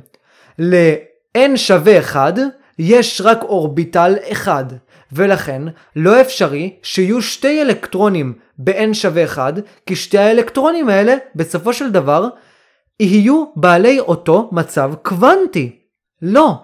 [0.59, 2.35] ל-n שווה 1
[2.79, 4.65] יש רק אורביטל אחד,
[5.13, 5.63] ולכן
[5.97, 9.55] לא אפשרי שיהיו שתי אלקטרונים ב-n שווה 1,
[9.87, 12.29] כי שתי האלקטרונים האלה בסופו של דבר
[13.01, 15.77] יהיו בעלי אותו מצב קוונטי.
[16.23, 16.55] לא,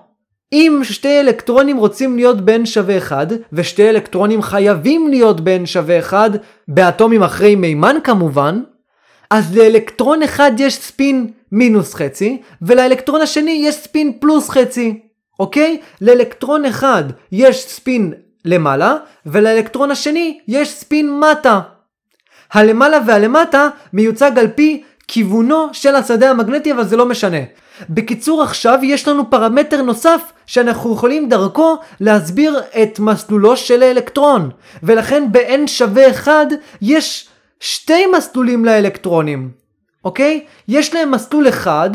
[0.53, 6.31] אם שתי אלקטרונים רוצים להיות בין שווה 1, ושתי אלקטרונים חייבים להיות בין שווה 1,
[6.69, 8.61] באטומים אחרי מימן כמובן,
[9.31, 15.01] אז לאלקטרון אחד יש ספין מינוס חצי, ולאלקטרון השני יש ספין פלוס חצי,
[15.41, 15.81] אוקיי?
[16.01, 18.13] לאלקטרון אחד יש ספין
[18.45, 21.61] למעלה, ולאלקטרון השני יש ספין מטה.
[22.53, 27.39] הלמעלה והלמטה מיוצג על פי כיוונו של השדה המגנטי, אבל זה לא משנה.
[27.91, 34.51] בקיצור עכשיו יש לנו פרמטר נוסף שאנחנו יכולים דרכו להסביר את מסלולו של האלקטרון
[34.83, 36.33] ולכן ב-n שווה 1
[36.83, 37.29] יש
[37.61, 39.51] שתי מסלולים לאלקטרונים
[40.05, 40.45] אוקיי?
[40.69, 41.91] יש להם מסלול אחד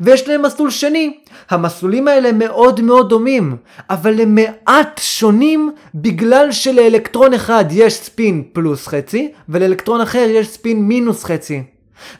[0.00, 1.18] ויש להם מסלול שני.
[1.50, 3.56] המסלולים האלה מאוד מאוד דומים,
[3.90, 10.82] אבל הם מעט שונים בגלל שלאלקטרון אחד יש ספין פלוס חצי, ולאלקטרון אחר יש ספין
[10.82, 11.62] מינוס חצי.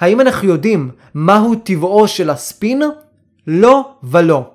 [0.00, 2.82] האם אנחנו יודעים מהו טבעו של הספין?
[3.46, 4.50] לא ולא.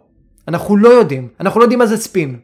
[0.48, 1.28] אנחנו לא יודעים.
[1.40, 2.40] אנחנו לא יודעים מה זה ספין.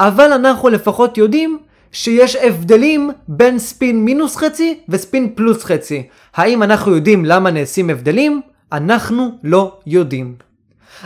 [0.00, 1.58] אבל אנחנו לפחות יודעים
[1.92, 6.08] שיש הבדלים בין ספין מינוס חצי וספין פלוס חצי.
[6.34, 8.40] האם אנחנו יודעים למה נעשים הבדלים?
[8.72, 10.34] אנחנו לא יודעים.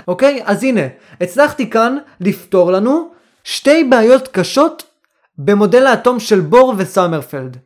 [0.08, 0.42] אוקיי?
[0.44, 0.80] אז הנה,
[1.20, 3.10] הצלחתי כאן לפתור לנו
[3.44, 4.84] שתי בעיות קשות
[5.38, 7.56] במודל האטום של בור וסמרפלד.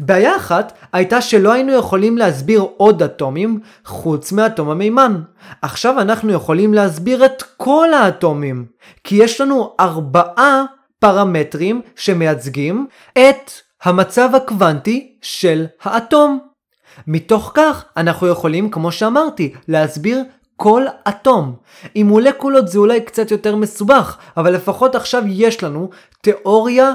[0.00, 5.22] בעיה אחת הייתה שלא היינו יכולים להסביר עוד אטומים חוץ מאטום המימן.
[5.62, 8.66] עכשיו אנחנו יכולים להסביר את כל האטומים,
[9.04, 10.64] כי יש לנו ארבעה
[10.98, 13.50] פרמטרים שמייצגים את
[13.82, 16.38] המצב הקוונטי של האטום.
[17.06, 20.22] מתוך כך אנחנו יכולים, כמו שאמרתי, להסביר
[20.56, 21.54] כל אטום.
[21.94, 25.90] עם מולקולות זה אולי קצת יותר מסובך, אבל לפחות עכשיו יש לנו
[26.20, 26.92] תיאוריה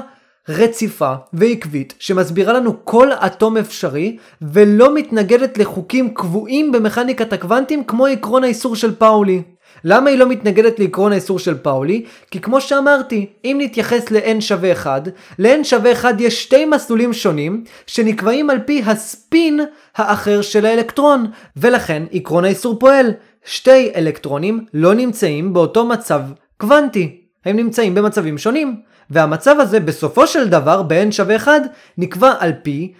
[0.48, 8.44] רציפה ועקבית שמסבירה לנו כל אטום אפשרי ולא מתנגדת לחוקים קבועים במכניקת הקוונטים כמו עקרון
[8.44, 9.42] האיסור של פאולי.
[9.84, 12.04] למה היא לא מתנגדת לעקרון האיסור של פאולי?
[12.30, 15.08] כי כמו שאמרתי, אם נתייחס ל-n שווה 1,
[15.38, 19.60] ל-n שווה 1 יש שתי מסלולים שונים שנקבעים על פי הספין
[19.96, 23.12] האחר של האלקטרון, ולכן עקרון האיסור פועל.
[23.44, 26.20] שתי אלקטרונים לא נמצאים באותו מצב
[26.56, 28.80] קוונטי, הם נמצאים במצבים שונים.
[29.10, 31.52] והמצב הזה בסופו של דבר ב-n שווה 1
[31.98, 32.92] נקבע על פי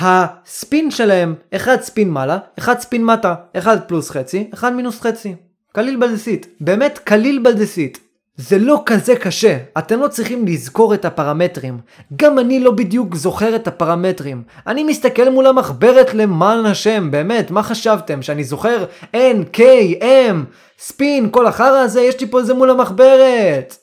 [0.00, 5.34] הספין שלהם, אחד ספין מעלה, אחד ספין מטה, אחד פלוס חצי, אחד מינוס חצי.
[5.72, 7.98] קליל בלדסית, באמת קליל בלדסית.
[8.36, 11.78] זה לא כזה קשה, אתם לא צריכים לזכור את הפרמטרים.
[12.16, 14.42] גם אני לא בדיוק זוכר את הפרמטרים.
[14.66, 18.22] אני מסתכל מול המחברת למען השם, באמת, מה חשבתם?
[18.22, 18.84] שאני זוכר
[19.16, 19.60] N, K,
[20.00, 20.36] M,
[20.78, 23.76] ספין, כל החרא הזה, יש לי פה איזה מול המחברת.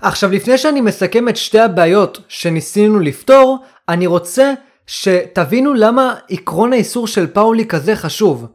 [0.00, 4.52] עכשיו לפני שאני מסכם את שתי הבעיות שניסינו לפתור, אני רוצה
[4.86, 8.46] שתבינו למה עקרון האיסור של פאולי כזה חשוב.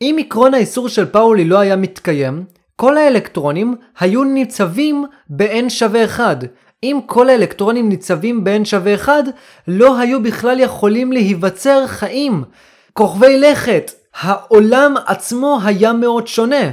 [0.00, 2.44] אם עקרון האיסור של פאולי לא היה מתקיים,
[2.76, 6.44] כל האלקטרונים היו ניצבים ב-n שווה 1.
[6.82, 9.12] אם כל האלקטרונים ניצבים ב-n שווה 1,
[9.68, 12.44] לא היו בכלל יכולים להיווצר חיים.
[12.92, 16.70] כוכבי לכת, העולם עצמו היה מאוד שונה.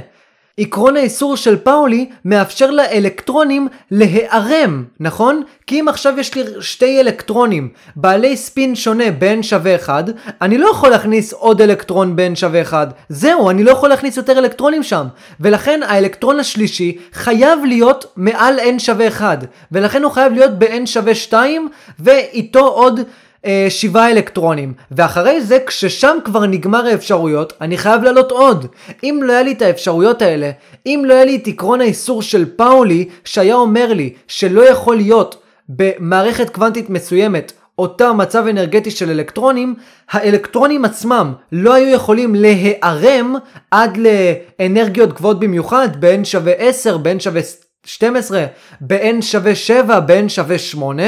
[0.58, 5.42] עקרון האיסור של פאולי מאפשר לאלקטרונים להיערם, נכון?
[5.66, 10.04] כי אם עכשיו יש לי שתי אלקטרונים בעלי ספין שונה בין שווה 1,
[10.42, 12.92] אני לא יכול להכניס עוד אלקטרון בין שווה 1.
[13.08, 15.06] זהו, אני לא יכול להכניס יותר אלקטרונים שם.
[15.40, 19.44] ולכן האלקטרון השלישי חייב להיות מעל n שווה 1.
[19.72, 23.00] ולכן הוא חייב להיות ב-n שווה 2 ואיתו עוד...
[23.46, 28.66] אה, שבעה אלקטרונים, ואחרי זה כששם כבר נגמר האפשרויות, אני חייב לעלות עוד.
[29.04, 30.50] אם לא היה לי את האפשרויות האלה,
[30.86, 35.42] אם לא היה לי את עקרון האיסור של פאולי, שהיה אומר לי שלא יכול להיות
[35.68, 39.74] במערכת קוונטית מסוימת אותה מצב אנרגטי של אלקטרונים,
[40.10, 43.34] האלקטרונים עצמם לא היו יכולים להיערם
[43.70, 47.40] עד לאנרגיות גבוהות במיוחד, ב-n שווה 10, ב-n שווה
[47.86, 48.46] 12,
[48.80, 51.02] ב-n שווה 7, ב-n שווה 8.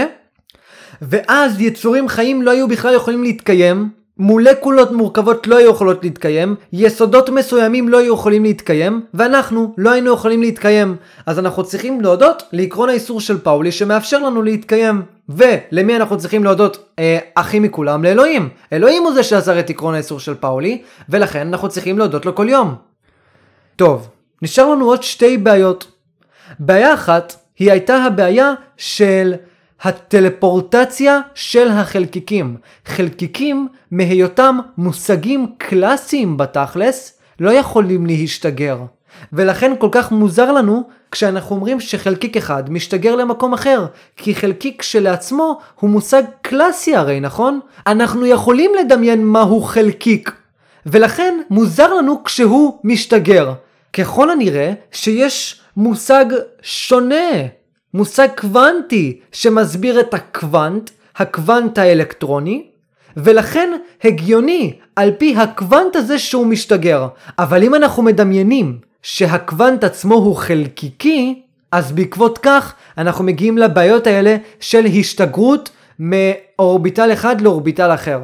[1.02, 3.88] ואז יצורים חיים לא היו בכלל יכולים להתקיים,
[4.18, 10.12] מולקולות מורכבות לא היו יכולות להתקיים, יסודות מסוימים לא היו יכולים להתקיים, ואנחנו לא היינו
[10.12, 10.96] יכולים להתקיים.
[11.26, 15.02] אז אנחנו צריכים להודות לעקרון האיסור של פאולי שמאפשר לנו להתקיים.
[15.28, 18.04] ולמי אנחנו צריכים להודות אה, הכי מכולם?
[18.04, 18.48] לאלוהים.
[18.72, 22.48] אלוהים הוא זה שעזר את עקרון האיסור של פאולי, ולכן אנחנו צריכים להודות לו כל
[22.48, 22.74] יום.
[23.76, 24.08] טוב,
[24.42, 25.86] נשאר לנו עוד שתי בעיות.
[26.58, 29.34] בעיה אחת היא הייתה הבעיה של
[29.82, 32.56] הטלפורטציה של החלקיקים.
[32.86, 38.78] חלקיקים, מהיותם מושגים קלאסיים בתכלס, לא יכולים להשתגר.
[39.32, 45.58] ולכן כל כך מוזר לנו כשאנחנו אומרים שחלקיק אחד משתגר למקום אחר, כי חלקיק כשלעצמו
[45.80, 47.60] הוא מושג קלאסי הרי, נכון?
[47.86, 50.32] אנחנו יכולים לדמיין מהו חלקיק,
[50.86, 53.52] ולכן מוזר לנו כשהוא משתגר.
[53.92, 56.24] ככל הנראה שיש מושג
[56.62, 57.30] שונה
[57.94, 62.66] מושג קוונטי שמסביר את הקוונט, הקוונט האלקטרוני,
[63.16, 63.72] ולכן
[64.04, 67.08] הגיוני על פי הקוונט הזה שהוא משתגר.
[67.38, 74.36] אבל אם אנחנו מדמיינים שהקוונט עצמו הוא חלקיקי, אז בעקבות כך אנחנו מגיעים לבעיות האלה
[74.60, 78.20] של השתגרות מאורביטל אחד לאורביטל אחר.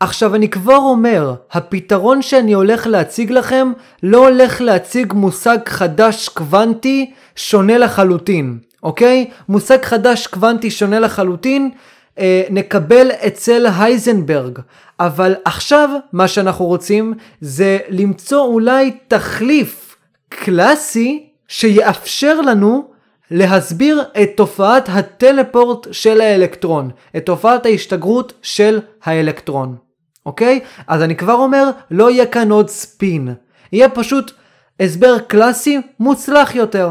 [0.00, 7.12] עכשיו אני כבר אומר, הפתרון שאני הולך להציג לכם לא הולך להציג מושג חדש קוונטי
[7.36, 9.30] שונה לחלוטין, אוקיי?
[9.48, 11.70] מושג חדש קוונטי שונה לחלוטין
[12.18, 14.58] אה, נקבל אצל הייזנברג,
[15.00, 19.96] אבל עכשיו מה שאנחנו רוצים זה למצוא אולי תחליף
[20.28, 22.84] קלאסי שיאפשר לנו
[23.30, 29.87] להסביר את תופעת הטלפורט של האלקטרון, את תופעת ההשתגרות של האלקטרון.
[30.28, 30.60] אוקיי?
[30.86, 33.34] אז אני כבר אומר, לא יהיה כאן עוד ספין.
[33.72, 34.32] יהיה פשוט
[34.80, 36.90] הסבר קלאסי מוצלח יותר.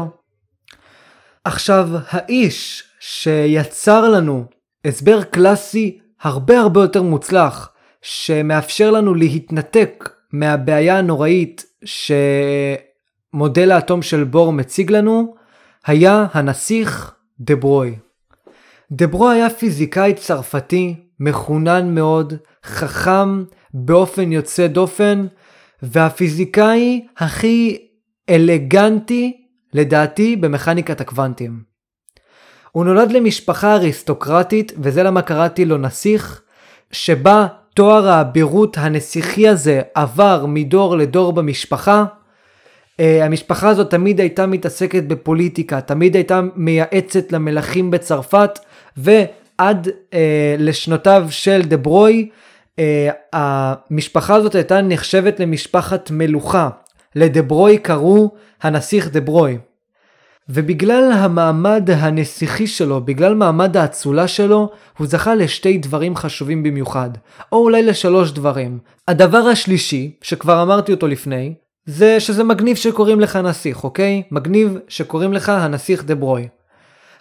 [1.44, 4.44] עכשיו, האיש שיצר לנו
[4.84, 7.70] הסבר קלאסי הרבה הרבה יותר מוצלח,
[8.02, 15.34] שמאפשר לנו להתנתק מהבעיה הנוראית שמודל האטום של בור מציג לנו,
[15.86, 17.96] היה הנסיך דה ברוי.
[18.92, 25.26] דה ברוי היה פיזיקאי צרפתי, מחונן מאוד, חכם באופן יוצא דופן,
[25.82, 27.78] והפיזיקאי הכי
[28.30, 31.62] אלגנטי, לדעתי, במכניקת הקוונטים.
[32.72, 36.42] הוא נולד למשפחה אריסטוקרטית, וזה למה קראתי לו נסיך,
[36.92, 42.04] שבה תואר האבירות הנסיכי הזה עבר מדור לדור במשפחה.
[42.04, 48.58] Uh, המשפחה הזאת תמיד הייתה מתעסקת בפוליטיקה, תמיד הייתה מייעצת למלכים בצרפת,
[49.58, 50.14] ועד uh,
[50.58, 52.28] לשנותיו של דה ברוי,
[52.76, 52.80] uh,
[53.32, 56.68] המשפחה הזאת הייתה נחשבת למשפחת מלוכה.
[57.16, 58.30] לדה ברוי קראו
[58.62, 59.58] הנסיך דה ברוי.
[60.48, 67.10] ובגלל המעמד הנסיכי שלו, בגלל מעמד האצולה שלו, הוא זכה לשתי דברים חשובים במיוחד,
[67.52, 68.78] או אולי לשלוש דברים.
[69.08, 71.54] הדבר השלישי, שכבר אמרתי אותו לפני,
[71.86, 74.22] זה שזה מגניב שקוראים לך נסיך, אוקיי?
[74.30, 76.48] מגניב שקוראים לך הנסיך דה ברוי.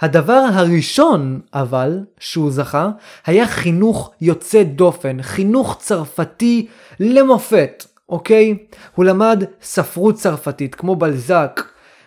[0.01, 2.89] הדבר הראשון, אבל, שהוא זכה,
[3.25, 6.67] היה חינוך יוצא דופן, חינוך צרפתי
[6.99, 8.57] למופת, אוקיי?
[8.95, 11.62] הוא למד ספרות צרפתית, כמו בלזק,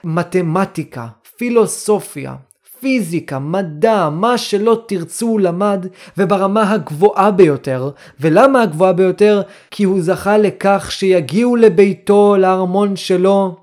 [0.04, 2.34] מתמטיקה, פילוסופיה,
[2.80, 5.86] פיזיקה, מדע, מה שלא תרצו הוא למד,
[6.18, 7.90] וברמה הגבוהה ביותר.
[8.20, 9.42] ולמה הגבוהה ביותר?
[9.70, 13.56] כי הוא זכה לכך שיגיעו לביתו, לארמון שלו,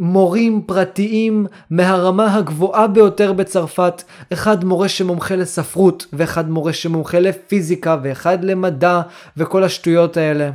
[0.00, 8.44] מורים פרטיים מהרמה הגבוהה ביותר בצרפת, אחד מורה שמומחה לספרות, ואחד מורה שמומחה לפיזיקה, ואחד
[8.44, 9.00] למדע,
[9.36, 10.50] וכל השטויות האלה.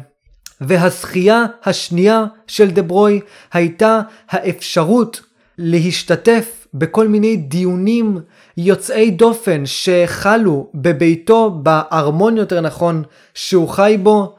[0.61, 3.19] והזכייה השנייה של דברוי
[3.53, 5.21] הייתה האפשרות
[5.57, 8.19] להשתתף בכל מיני דיונים
[8.57, 13.03] יוצאי דופן שחלו בביתו, בארמון יותר נכון,
[13.33, 14.35] שהוא חי בו.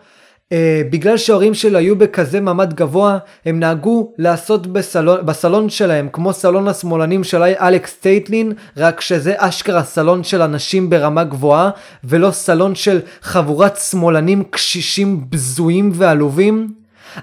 [0.52, 0.56] Uh,
[0.90, 6.68] בגלל שההורים שלו היו בכזה מעמד גבוה, הם נהגו לעשות בסלון, בסלון שלהם, כמו סלון
[6.68, 11.70] השמאלנים של אלכס טייטלין, רק שזה אשכרה סלון של אנשים ברמה גבוהה,
[12.04, 16.72] ולא סלון של חבורת שמאלנים קשישים בזויים ועלובים.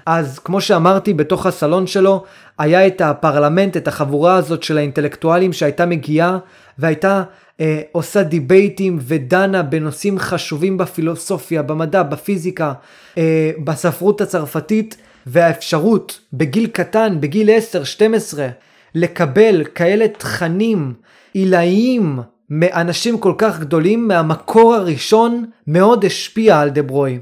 [0.06, 2.24] אז כמו שאמרתי, בתוך הסלון שלו
[2.58, 6.38] היה את הפרלמנט, את החבורה הזאת של האינטלקטואלים שהייתה מגיעה
[6.78, 7.22] והייתה
[7.60, 12.72] אה, עושה דיבייטים ודנה בנושאים חשובים בפילוסופיה, במדע, בפיזיקה,
[13.18, 18.38] אה, בספרות הצרפתית, והאפשרות בגיל קטן, בגיל 10-12,
[18.94, 20.94] לקבל כאלה תכנים
[21.34, 22.18] עילאיים
[22.50, 27.18] מאנשים כל כך גדולים, מהמקור הראשון מאוד השפיע על דברוי.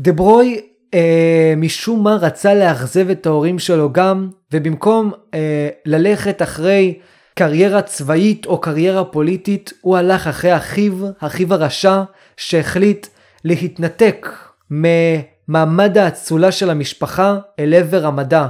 [0.00, 0.60] דברוי
[0.94, 6.98] אה, משום מה רצה לאכזב את ההורים שלו גם, ובמקום אה, ללכת אחרי
[7.38, 12.02] קריירה צבאית או קריירה פוליטית, הוא הלך אחרי אחיו, אחיו הרשע,
[12.36, 13.06] שהחליט
[13.44, 14.28] להתנתק
[14.70, 18.46] ממעמד האצולה של המשפחה אל עבר המדע.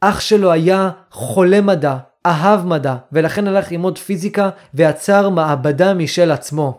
[0.00, 6.78] אח שלו היה חולה מדע, אהב מדע, ולכן הלך ללמוד פיזיקה ויצר מעבדה משל עצמו.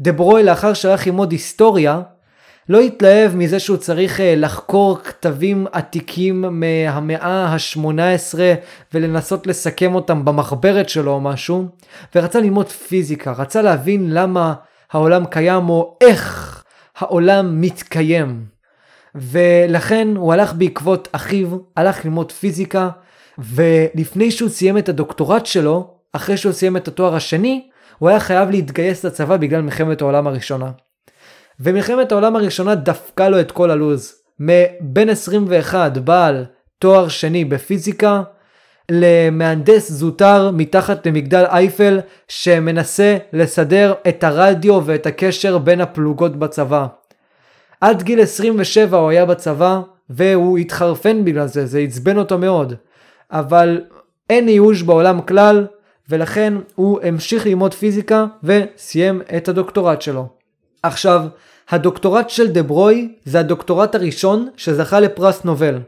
[0.00, 2.00] דברוי לאחר שהלך ללמוד היסטוריה,
[2.68, 8.38] לא התלהב מזה שהוא צריך אה, לחקור כתבים עתיקים מהמאה ה-18
[8.94, 11.68] ולנסות לסכם אותם במחברת שלו או משהו,
[12.14, 14.54] ורצה ללמוד פיזיקה, רצה להבין למה
[14.92, 16.64] העולם קיים או איך
[16.96, 18.44] העולם מתקיים.
[19.14, 22.88] ולכן הוא הלך בעקבות אחיו, הלך ללמוד פיזיקה,
[23.38, 28.50] ולפני שהוא סיים את הדוקטורט שלו, אחרי שהוא סיים את התואר השני, הוא היה חייב
[28.50, 30.70] להתגייס לצבא בגלל מלחמת העולם הראשונה.
[31.60, 34.14] ומלחמת העולם הראשונה דפקה לו את כל הלוז.
[34.40, 36.44] מבן 21 בעל
[36.78, 38.22] תואר שני בפיזיקה
[38.90, 46.86] למהנדס זוטר מתחת למגדל אייפל שמנסה לסדר את הרדיו ואת הקשר בין הפלוגות בצבא.
[47.80, 52.74] עד גיל 27 הוא היה בצבא והוא התחרפן בגלל זה, זה עצבן אותו מאוד.
[53.30, 53.80] אבל
[54.30, 55.66] אין ייאוש בעולם כלל
[56.08, 60.35] ולכן הוא המשיך ללמוד פיזיקה וסיים את הדוקטורט שלו.
[60.82, 61.26] עכשיו,
[61.70, 65.78] הדוקטורט של דה ברוי זה הדוקטורט הראשון שזכה לפרס נובל.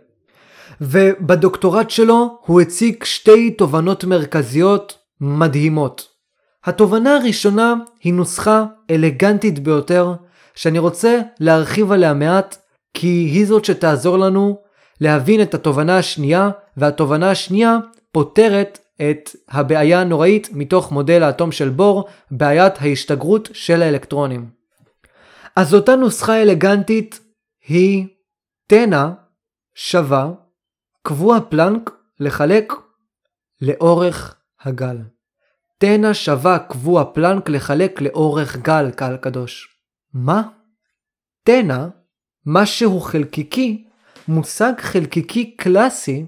[0.80, 6.08] ובדוקטורט שלו הוא הציג שתי תובנות מרכזיות מדהימות.
[6.64, 10.14] התובנה הראשונה היא נוסחה אלגנטית ביותר,
[10.54, 12.56] שאני רוצה להרחיב עליה מעט,
[12.94, 14.58] כי היא זאת שתעזור לנו
[15.00, 17.78] להבין את התובנה השנייה, והתובנה השנייה
[18.12, 18.78] פותרת
[19.10, 24.57] את הבעיה הנוראית מתוך מודל האטום של בור, בעיית ההשתגרות של האלקטרונים.
[25.58, 27.20] אז אותה נוסחה אלגנטית
[27.68, 28.06] היא
[28.66, 29.10] תנע
[29.74, 30.30] שווה
[31.02, 31.90] קבוע פלנק
[32.20, 32.72] לחלק
[33.60, 34.98] לאורך הגל.
[35.78, 39.68] תנע שווה קבוע פלנק לחלק לאורך גל, קהל קדוש.
[40.14, 40.42] מה?
[41.44, 41.86] תנע,
[42.46, 43.84] משהו חלקיקי,
[44.28, 46.26] מושג חלקיקי קלאסי,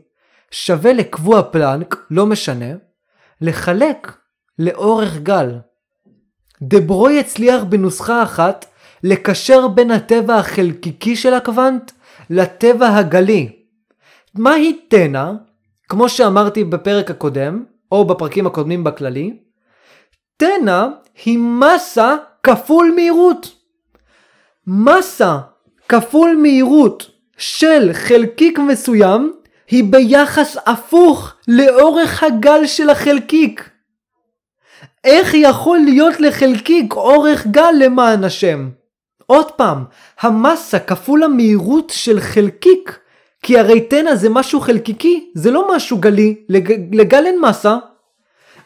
[0.51, 2.75] שווה לקבוע פלנק, לא משנה,
[3.41, 4.17] לחלק
[4.59, 5.59] לאורך גל.
[6.63, 8.70] דברוי הצליח בנוסחה אחת
[9.03, 11.93] לקשר בין הטבע החלקיקי של הקוונט
[12.31, 13.53] לטבע הגלי.
[14.35, 15.33] מהי תנע?
[15.89, 19.37] כמו שאמרתי בפרק הקודם, או בפרקים הקודמים בכללי,
[20.37, 20.87] תנע
[21.25, 23.49] היא מסה כפול מהירות.
[24.67, 25.39] מסה
[25.89, 29.33] כפול מהירות של חלקיק מסוים
[29.69, 33.71] היא ביחס הפוך לאורך הגל של החלקיק.
[35.05, 38.69] איך יכול להיות לחלקיק אורך גל למען השם?
[39.31, 39.85] עוד פעם,
[40.21, 42.99] המסה כפול המהירות של חלקיק,
[43.43, 47.77] כי הרי תנע זה משהו חלקיקי, זה לא משהו גלי, לג, לגל אין מסה.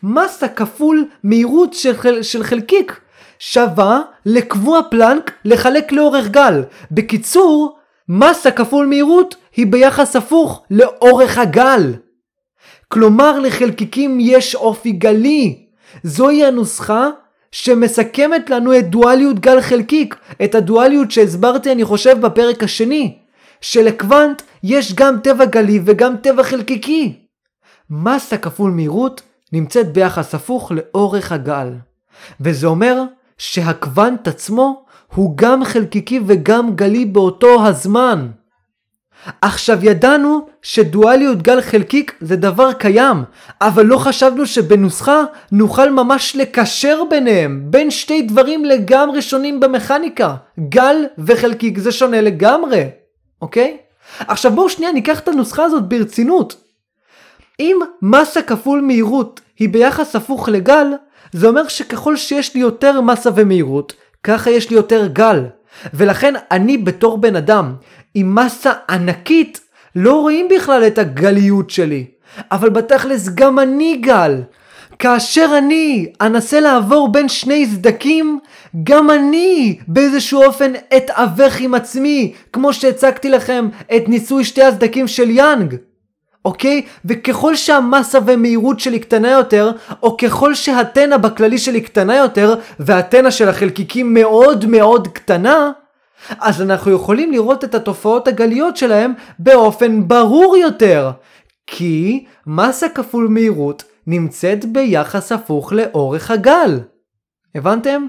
[0.03, 3.01] מסה כפול מהירות של, של חלקיק
[3.39, 6.63] שווה לקבוע פלנק לחלק לאורך גל.
[6.91, 11.93] בקיצור, מסה כפול מהירות היא ביחס הפוך לאורך הגל.
[12.89, 15.67] כלומר לחלקיקים יש אופי גלי.
[16.03, 17.11] זוהי הנוסחה
[17.55, 23.19] שמסכמת לנו את דואליות גל חלקיק, את הדואליות שהסברתי אני חושב בפרק השני,
[23.61, 27.27] שלקוונט יש גם טבע גלי וגם טבע חלקיקי.
[27.91, 31.73] מסה כפול מהירות נמצאת ביחס הפוך לאורך הגל.
[32.41, 33.03] וזה אומר
[33.39, 34.85] שהקוונט עצמו
[35.15, 38.31] הוא גם חלקיקי וגם גלי באותו הזמן.
[39.41, 43.17] עכשיו ידענו שדואליות גל חלקיק זה דבר קיים,
[43.61, 45.23] אבל לא חשבנו שבנוסחה
[45.53, 50.35] נוכל ממש לקשר ביניהם, בין שתי דברים לגמרי שונים במכניקה.
[50.69, 52.85] גל וחלקיק זה שונה לגמרי,
[53.43, 53.77] אוקיי?
[54.19, 56.57] עכשיו בואו שנייה ניקח את הנוסחה הזאת ברצינות.
[57.61, 60.87] אם מסה כפול מהירות היא ביחס הפוך לגל,
[61.33, 65.45] זה אומר שככל שיש לי יותר מסה ומהירות, ככה יש לי יותר גל.
[65.95, 67.75] ולכן אני בתור בן אדם
[68.15, 69.61] עם מסה ענקית,
[69.97, 72.05] לא רואים בכלל את הגליות שלי.
[72.51, 74.43] אבל בתכלס גם אני גל.
[74.99, 78.39] כאשר אני אנסה לעבור בין שני סדקים,
[78.85, 85.31] גם אני באיזשהו אופן אתאבך עם עצמי, כמו שהצגתי לכם את ניסוי שתי הסדקים של
[85.31, 85.77] יאנג.
[86.45, 86.83] אוקיי?
[87.05, 89.73] וככל שהמסה ומהירות שלי קטנה יותר,
[90.03, 95.71] או ככל שהתנה בכללי שלי קטנה יותר, והתנה של החלקיקים מאוד מאוד קטנה,
[96.41, 101.11] אז אנחנו יכולים לראות את התופעות הגליות שלהם באופן ברור יותר.
[101.67, 106.81] כי מסה כפול מהירות נמצאת ביחס הפוך לאורך הגל.
[107.55, 108.07] הבנתם?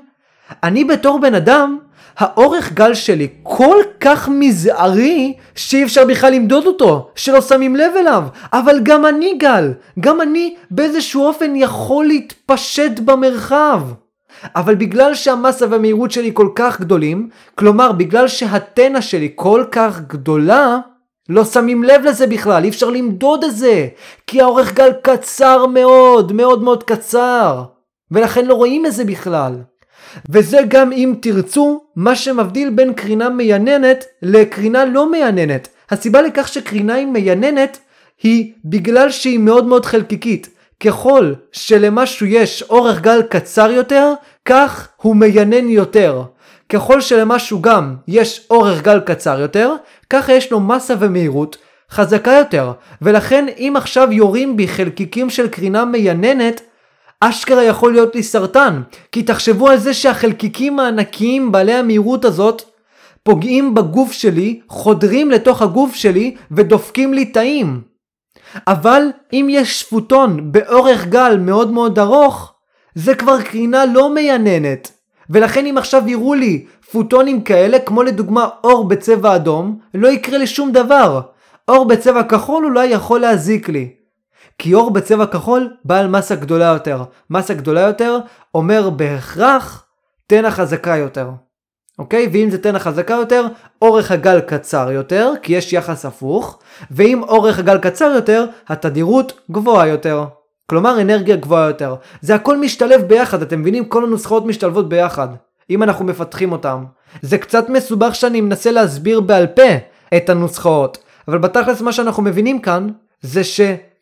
[0.64, 1.78] אני בתור בן אדם,
[2.18, 8.24] האורך גל שלי כל כך מזערי שאי אפשר בכלל למדוד אותו, שלא שמים לב אליו.
[8.54, 13.82] אבל גם אני גל, גם אני באיזשהו אופן יכול להתפשט במרחב.
[14.56, 20.78] אבל בגלל שהמסה והמהירות שלי כל כך גדולים, כלומר בגלל שהתנה שלי כל כך גדולה,
[21.30, 23.88] לא שמים לב לזה בכלל, אי אפשר למדוד את זה,
[24.28, 27.64] כי האורך גל קצר מאוד, מאוד מאוד קצר,
[28.12, 29.54] ולכן לא רואים את זה בכלל.
[30.30, 35.68] וזה גם אם תרצו, מה שמבדיל בין קרינה מייננת לקרינה לא מייננת.
[35.90, 37.80] הסיבה לכך שקרינה היא מייננת
[38.24, 40.50] היא בגלל שהיא מאוד מאוד חלקיקית.
[40.80, 44.14] ככל שלמשהו יש אורך גל קצר יותר,
[44.46, 46.24] כך הוא מיינן יותר.
[46.70, 49.74] ככל שלמשהו גם יש אורך גל קצר יותר,
[50.10, 51.58] ככה יש לו מסה ומהירות
[51.92, 52.72] חזקה יותר.
[53.02, 56.62] ולכן אם עכשיו יורים בי חלקיקים של קרינה מייננת,
[57.30, 58.82] אשכרה יכול להיות לי סרטן.
[59.12, 62.62] כי תחשבו על זה שהחלקיקים הענקיים בעלי המהירות הזאת
[63.24, 67.82] פוגעים בגוף שלי, חודרים לתוך הגוף שלי ודופקים לי תאים.
[68.68, 69.02] אבל
[69.34, 72.54] אם יש פוטון באורך גל מאוד מאוד ארוך,
[72.96, 74.92] זה כבר קרינה לא מייננת.
[75.30, 80.48] ולכן אם עכשיו יראו לי פוטונים כאלה, כמו לדוגמה אור בצבע אדום, לא יקרה לי
[80.48, 81.22] שום דבר.
[81.68, 84.05] אור בצבע כחול אולי יכול להזיק לי.
[84.58, 87.04] כי אור בצבע כחול בעל מסה גדולה יותר.
[87.30, 88.18] מסה גדולה יותר
[88.54, 89.86] אומר בהכרח
[90.28, 91.30] תנע חזקה יותר.
[92.00, 92.30] אוקיי?
[92.34, 93.46] ואם זה תנע חזקה יותר,
[93.82, 96.60] אורך הגל קצר יותר, כי יש יחס הפוך,
[96.92, 100.26] ואם אורך הגל קצר יותר, התדירות גבוהה יותר.
[100.70, 101.96] כלומר אנרגיה גבוהה יותר.
[102.22, 103.86] זה הכל משתלב ביחד, אתם מבינים?
[103.86, 105.28] כל הנוסחאות משתלבות ביחד.
[105.70, 106.84] אם אנחנו מפתחים אותם.
[107.22, 109.64] זה קצת מסובך שאני מנסה להסביר בעל פה
[110.18, 110.98] את הנוסחאות,
[111.28, 112.88] אבל בתכלס מה שאנחנו מבינים כאן,
[113.22, 113.44] זה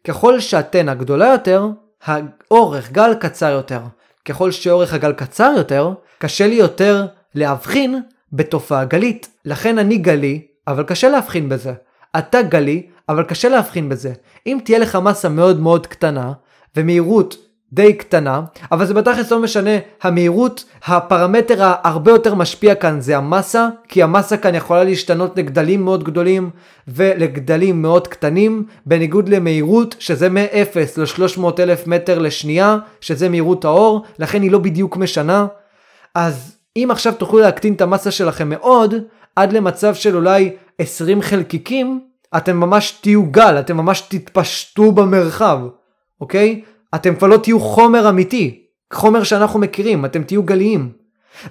[0.08, 1.68] שככל שהתנע גדולה יותר,
[2.06, 3.80] האורך גל קצר יותר.
[4.26, 8.02] ככל שאורך הגל קצר יותר, קשה לי יותר להבחין
[8.34, 9.30] בתופעה גלית.
[9.46, 11.74] לכן אני גלי, אבל קשה להבחין בזה.
[12.18, 14.14] אתה גלי, אבל קשה להבחין בזה.
[14.48, 16.32] אם תהיה לך מסה מאוד מאוד קטנה,
[16.76, 17.36] ומהירות
[17.74, 19.70] די קטנה, אבל זה בתכלס לא משנה
[20.02, 26.04] המהירות, הפרמטר ההרבה יותר משפיע כאן זה המסה, כי המסה כאן יכולה להשתנות לגדלים מאוד
[26.04, 26.50] גדולים
[26.88, 34.42] ולגדלים מאוד קטנים, בניגוד למהירות שזה מ-0 ל-300 אלף מטר לשנייה, שזה מהירות האור, לכן
[34.42, 35.48] היא לא בדיוק משנה.
[36.16, 38.96] אז אם עכשיו תוכלו להקטין את המסה שלכם מאוד,
[39.36, 42.00] עד למצב של אולי 20 חלקיקים,
[42.38, 45.60] אתם ממש תהיו גל, אתם ממש תתפשטו במרחב,
[46.22, 46.62] אוקיי?
[46.96, 50.92] אתם כבר לא תהיו חומר אמיתי, חומר שאנחנו מכירים, אתם תהיו גליים.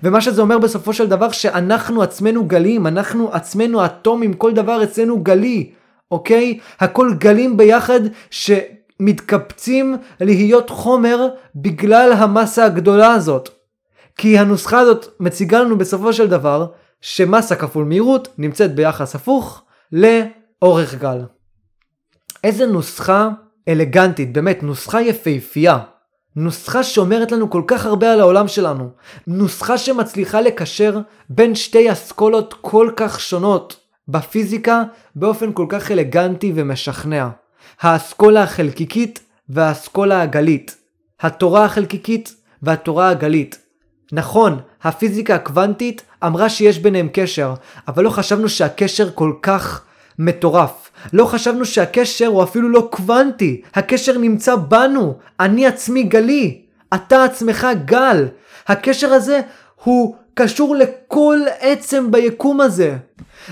[0.03, 5.23] ומה שזה אומר בסופו של דבר שאנחנו עצמנו גליים, אנחנו עצמנו אטומים, כל דבר אצלנו
[5.23, 5.71] גלי,
[6.11, 6.59] אוקיי?
[6.81, 13.49] הכל גלים ביחד שמתקבצים להיות חומר בגלל המסה הגדולה הזאת.
[14.17, 16.67] כי הנוסחה הזאת מציגה לנו בסופו של דבר
[17.01, 19.63] שמסה כפול מהירות נמצאת ביחס הפוך
[19.93, 21.19] לאורך גל.
[22.45, 23.29] איזה נוסחה
[23.69, 25.79] אלגנטית, באמת, נוסחה יפהפייה.
[26.37, 28.91] נוסחה שאומרת לנו כל כך הרבה על העולם שלנו.
[29.27, 30.99] נוסחה שמצליחה לקשר
[31.29, 33.77] בין שתי אסכולות כל כך שונות
[34.09, 34.83] בפיזיקה
[35.17, 37.29] באופן כל כך אלגנטי ומשכנע.
[37.81, 40.77] האסכולה החלקיקית והאסכולה הגלית.
[41.21, 43.59] התורה החלקיקית והתורה הגלית.
[44.13, 47.55] נכון, הפיזיקה הקוונטית אמרה שיש ביניהם קשר,
[47.89, 49.85] אבל לא חשבנו שהקשר כל כך
[50.19, 50.91] מטורף.
[51.13, 56.63] לא חשבנו שהקשר הוא אפילו לא קוונטי, הקשר נמצא בנו, אני עצמי גלי,
[56.95, 58.29] אתה עצמך גל.
[58.67, 59.41] הקשר הזה
[59.85, 62.97] הוא קשור לכל עצם ביקום הזה.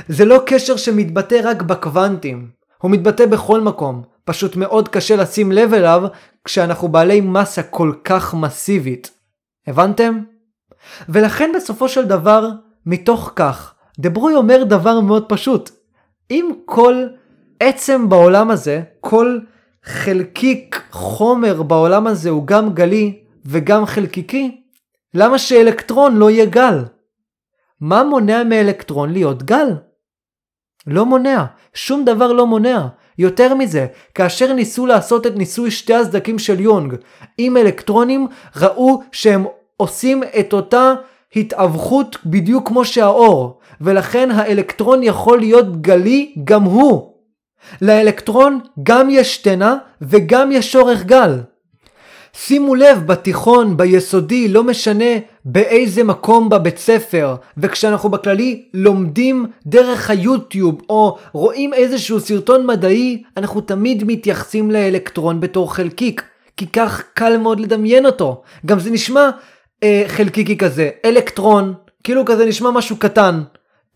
[0.09, 2.49] זה לא קשר שמתבטא רק בקוונטים,
[2.79, 4.03] הוא מתבטא בכל מקום.
[4.25, 6.03] פשוט מאוד קשה לשים לב אליו
[6.45, 9.11] כשאנחנו בעלי מסה כל כך מסיבית.
[9.67, 10.21] הבנתם?
[11.09, 12.49] ולכן בסופו של דבר,
[12.87, 15.71] מתוך כך, דברוי אומר דבר מאוד פשוט.
[16.31, 17.07] אם כל
[17.61, 19.39] עצם בעולם הזה, כל
[19.85, 24.61] חלקיק חומר בעולם הזה הוא גם גלי וגם חלקיקי,
[25.15, 26.85] למה שאלקטרון לא יהיה גל?
[27.81, 29.69] מה מונע מאלקטרון להיות גל?
[30.87, 31.45] לא מונע,
[31.75, 32.87] שום דבר לא מונע.
[33.19, 36.95] יותר מזה, כאשר ניסו לעשות את ניסוי שתי הסדקים של יונג
[37.39, 39.45] עם אלקטרונים, ראו שהם
[39.77, 40.95] עושים את אותה
[41.37, 47.10] התאבכות בדיוק כמו שהאור, ולכן האלקטרון יכול להיות גלי גם הוא.
[47.83, 51.41] לאלקטרון גם יש תנע וגם יש אורך גל.
[52.33, 55.05] שימו לב, בתיכון, ביסודי, לא משנה
[55.45, 63.61] באיזה מקום בבית ספר, וכשאנחנו בכללי לומדים דרך היוטיוב, או רואים איזשהו סרטון מדעי, אנחנו
[63.61, 66.23] תמיד מתייחסים לאלקטרון בתור חלקיק,
[66.57, 68.43] כי כך קל מאוד לדמיין אותו.
[68.67, 69.31] גם זה נשמע
[69.83, 73.43] אה, חלקיקי כזה, אלקטרון, כאילו כזה נשמע משהו קטן,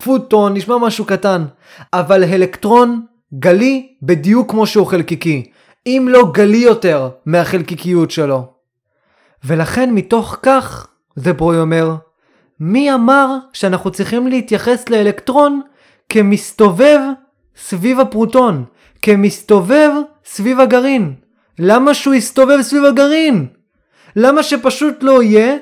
[0.03, 1.45] פוטון נשמע משהו קטן,
[1.93, 3.01] אבל אלקטרון
[3.33, 5.51] גלי בדיוק כמו שהוא חלקיקי,
[5.87, 8.47] אם לא גלי יותר מהחלקיקיות שלו.
[9.43, 11.95] ולכן מתוך כך, זה ברוי אומר,
[12.59, 15.61] מי אמר שאנחנו צריכים להתייחס לאלקטרון
[16.09, 16.99] כמסתובב
[17.57, 18.65] סביב הפרוטון,
[19.01, 19.91] כמסתובב
[20.25, 21.13] סביב הגרעין?
[21.59, 23.47] למה שהוא יסתובב סביב הגרעין?
[24.15, 25.55] למה שפשוט לא יהיה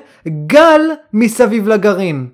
[0.46, 0.80] גל
[1.12, 2.28] מסביב לגרעין?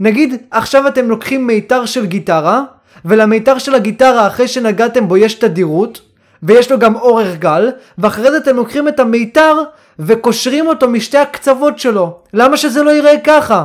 [0.00, 2.64] נגיד עכשיו אתם לוקחים מיתר של גיטרה,
[3.04, 6.00] ולמיתר של הגיטרה אחרי שנגעתם בו יש תדירות,
[6.42, 9.62] ויש לו גם אורך גל, ואחרי זה אתם לוקחים את המיתר
[9.98, 12.18] וקושרים אותו משתי הקצוות שלו.
[12.32, 13.64] למה שזה לא ייראה ככה?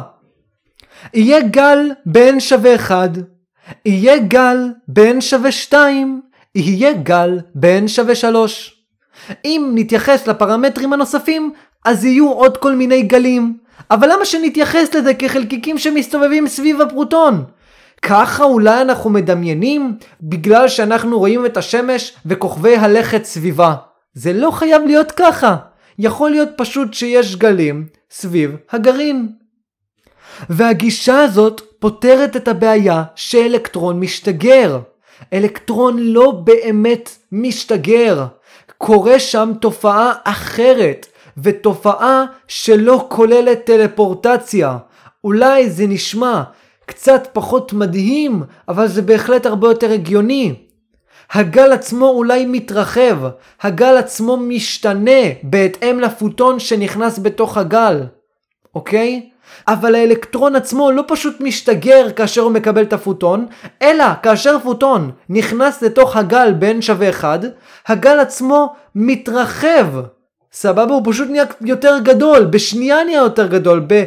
[1.13, 3.09] יהיה גל בין שווה 1,
[3.86, 4.57] יהיה גל
[4.88, 6.21] בין שווה 2,
[6.55, 8.75] יהיה גל בין שווה 3.
[9.45, 11.53] אם נתייחס לפרמטרים הנוספים,
[11.86, 13.57] אז יהיו עוד כל מיני גלים.
[13.91, 17.43] אבל למה שנתייחס לזה כחלקיקים שמסתובבים סביב הפרוטון?
[18.02, 23.76] ככה אולי אנחנו מדמיינים בגלל שאנחנו רואים את השמש וכוכבי הלכת סביבה.
[24.14, 25.56] זה לא חייב להיות ככה.
[26.00, 29.30] יכול להיות פשוט שיש גלים סביב הגרעין.
[30.50, 34.80] והגישה הזאת פותרת את הבעיה שאלקטרון משתגר.
[35.34, 38.26] אלקטרון לא באמת משתגר.
[38.78, 41.06] קורה שם תופעה אחרת,
[41.38, 44.78] ותופעה שלא כוללת טלפורטציה.
[45.24, 46.43] אולי זה נשמע
[46.90, 50.54] קצת פחות מדהים, אבל זה בהחלט הרבה יותר הגיוני.
[51.32, 53.18] הגל עצמו אולי מתרחב,
[53.62, 58.04] הגל עצמו משתנה בהתאם לפוטון שנכנס בתוך הגל,
[58.76, 59.30] אוקיי?
[59.68, 63.46] אבל האלקטרון עצמו לא פשוט משתגר כאשר הוא מקבל את הפוטון,
[63.82, 67.40] אלא כאשר פוטון נכנס לתוך הגל בין שווה 1,
[67.88, 69.88] הגל עצמו מתרחב.
[70.52, 70.94] סבבה?
[70.94, 74.04] הוא פשוט נהיה יותר גדול, בשנייה נהיה יותר גדול, ב...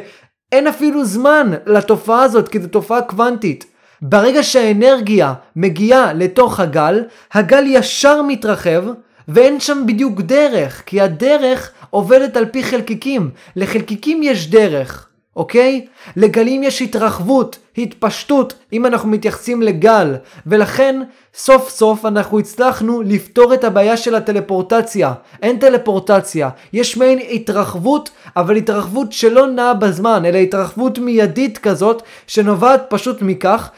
[0.52, 3.66] אין אפילו זמן לתופעה הזאת כי זו תופעה קוונטית.
[4.02, 8.84] ברגע שהאנרגיה מגיעה לתוך הגל, הגל ישר מתרחב,
[9.28, 13.30] ואין שם בדיוק דרך, כי הדרך עובדת על פי חלקיקים.
[13.56, 15.86] לחלקיקים יש דרך, אוקיי?
[16.16, 20.14] לגלים יש התרחבות, התפשטות, אם אנחנו מתייחסים לגל,
[20.46, 21.02] ולכן
[21.34, 25.12] סוף סוף אנחנו הצלחנו לפתור את הבעיה של הטלפורטציה.
[25.42, 32.86] אין טלפורטציה, יש מעין התרחבות, אבל התרחבות שלא נעה בזמן, אלא התרחבות מיידית כזאת, שנובעת
[32.88, 33.70] פשוט מכך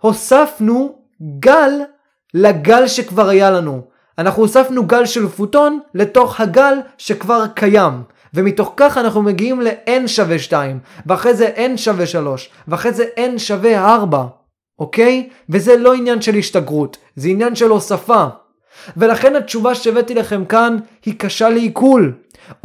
[0.00, 0.94] שהוספנו
[1.40, 1.72] גל
[2.34, 3.82] לגל שכבר היה לנו.
[4.18, 7.92] אנחנו הוספנו גל של פוטון לתוך הגל שכבר קיים.
[8.34, 13.38] ומתוך כך אנחנו מגיעים ל-n שווה 2, ואחרי זה n שווה 3, ואחרי זה n
[13.38, 14.24] שווה 4,
[14.78, 15.28] אוקיי?
[15.48, 18.26] וזה לא עניין של השתגרות, זה עניין של הוספה.
[18.96, 22.12] ולכן התשובה שהבאתי לכם כאן היא קשה לעיכול.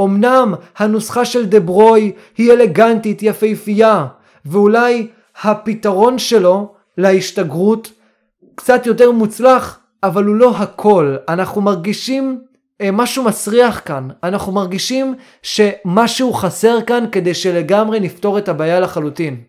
[0.01, 4.05] אמנם הנוסחה של דה ברוי היא אלגנטית, יפהפייה,
[4.45, 5.07] ואולי
[5.43, 7.91] הפתרון שלו להשתגרות
[8.55, 11.15] קצת יותר מוצלח, אבל הוא לא הכל.
[11.29, 12.39] אנחנו מרגישים
[12.81, 14.07] משהו מסריח כאן.
[14.23, 19.41] אנחנו מרגישים שמשהו חסר כאן כדי שלגמרי נפתור את הבעיה לחלוטין.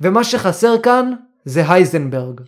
[0.00, 1.12] ומה שחסר כאן
[1.44, 2.40] זה הייזנברג.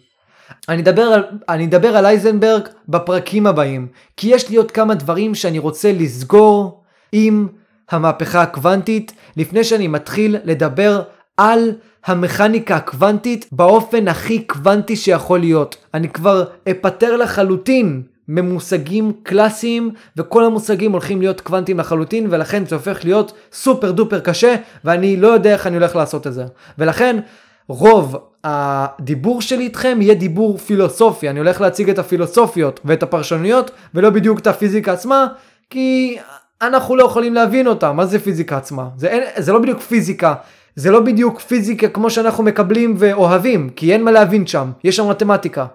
[0.69, 5.35] אני אדבר על, אני אדבר על הייזנברג בפרקים הבאים, כי יש לי עוד כמה דברים
[5.35, 7.49] שאני רוצה לסגור עם
[7.91, 11.03] המהפכה הקוונטית, לפני שאני מתחיל לדבר
[11.37, 11.73] על
[12.05, 15.77] המכניקה הקוונטית באופן הכי קוונטי שיכול להיות.
[15.95, 23.05] אני כבר אפטר לחלוטין ממושגים קלאסיים וכל המושגים הולכים להיות קוונטיים לחלוטין ולכן זה הופך
[23.05, 26.45] להיות סופר דופר קשה ואני לא יודע איך אני הולך לעשות את זה.
[26.79, 27.21] ולכן
[27.69, 34.11] רוב הדיבור שלי איתכם יהיה דיבור פילוסופי, אני הולך להציג את הפילוסופיות ואת הפרשנויות ולא
[34.11, 35.27] בדיוק את הפיזיקה עצמה
[35.71, 36.17] כי
[36.63, 38.89] אנחנו לא יכולים להבין אותה, מה זה פיזיקה עצמה?
[38.97, 40.35] זה, אין, זה לא בדיוק פיזיקה,
[40.77, 45.11] זה לא בדיוק פיזיקה כמו שאנחנו מקבלים ואוהבים, כי אין מה להבין שם, יש שם
[45.11, 45.67] מתמטיקה.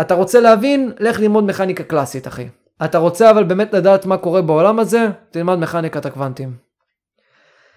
[0.00, 0.92] אתה רוצה להבין?
[1.00, 2.48] לך ללמוד מכניקה קלאסית, אחי.
[2.84, 5.08] אתה רוצה אבל באמת לדעת מה קורה בעולם הזה?
[5.30, 6.52] תלמד מכניקת הקוונטים.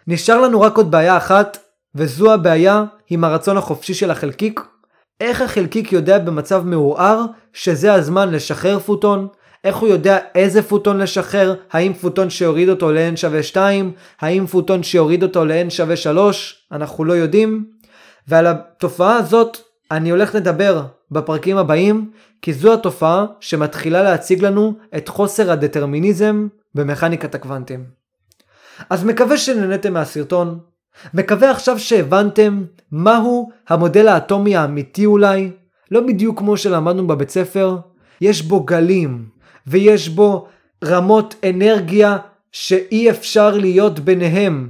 [0.08, 1.58] נשאר לנו רק עוד בעיה אחת,
[1.96, 4.62] וזו הבעיה עם הרצון החופשי של החלקיק.
[5.22, 9.28] איך החלקיק יודע במצב מעורער שזה הזמן לשחרר פוטון?
[9.64, 11.56] איך הוא יודע איזה פוטון לשחרר?
[11.72, 13.92] האם פוטון שיוריד אותו ל-n שווה 2?
[14.22, 16.68] האם פוטון שיוריד אותו ל-n שווה 3?
[16.72, 17.66] אנחנו לא יודעים.
[18.28, 19.58] ועל התופעה הזאת
[19.94, 27.36] אני הולך לדבר בפרקים הבאים, כי זו התופעה שמתחילה להציג לנו את חוסר הדטרמיניזם במכניקת
[27.36, 27.86] הקוונטים.
[28.90, 30.60] אז מקווה שנהנתם מהסרטון,
[31.14, 35.52] מקווה עכשיו שהבנתם מהו המודל האטומי האמיתי אולי,
[35.92, 37.78] לא בדיוק כמו שלמדנו בבית ספר,
[38.22, 39.26] יש בו גלים,
[39.68, 40.48] ויש בו
[40.86, 42.18] רמות אנרגיה
[42.52, 44.70] שאי אפשר להיות ביניהם,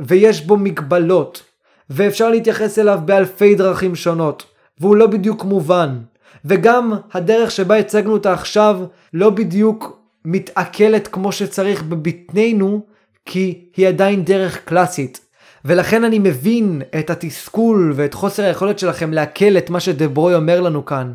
[0.00, 1.42] ויש בו מגבלות,
[1.90, 4.44] ואפשר להתייחס אליו באלפי דרכים שונות.
[4.80, 5.98] והוא לא בדיוק מובן.
[6.44, 8.80] וגם הדרך שבה הצגנו אותה עכשיו
[9.14, 12.80] לא בדיוק מתעכלת כמו שצריך בבטננו,
[13.26, 15.20] כי היא עדיין דרך קלאסית.
[15.64, 20.84] ולכן אני מבין את התסכול ואת חוסר היכולת שלכם לעכל את מה שדברוי אומר לנו
[20.84, 21.12] כאן.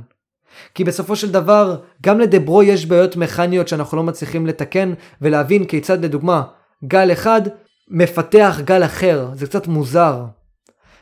[0.75, 6.05] כי בסופו של דבר, גם לדברוי יש בעיות מכניות שאנחנו לא מצליחים לתקן ולהבין כיצד
[6.05, 6.43] לדוגמה,
[6.85, 7.41] גל אחד
[7.89, 10.25] מפתח גל אחר, זה קצת מוזר.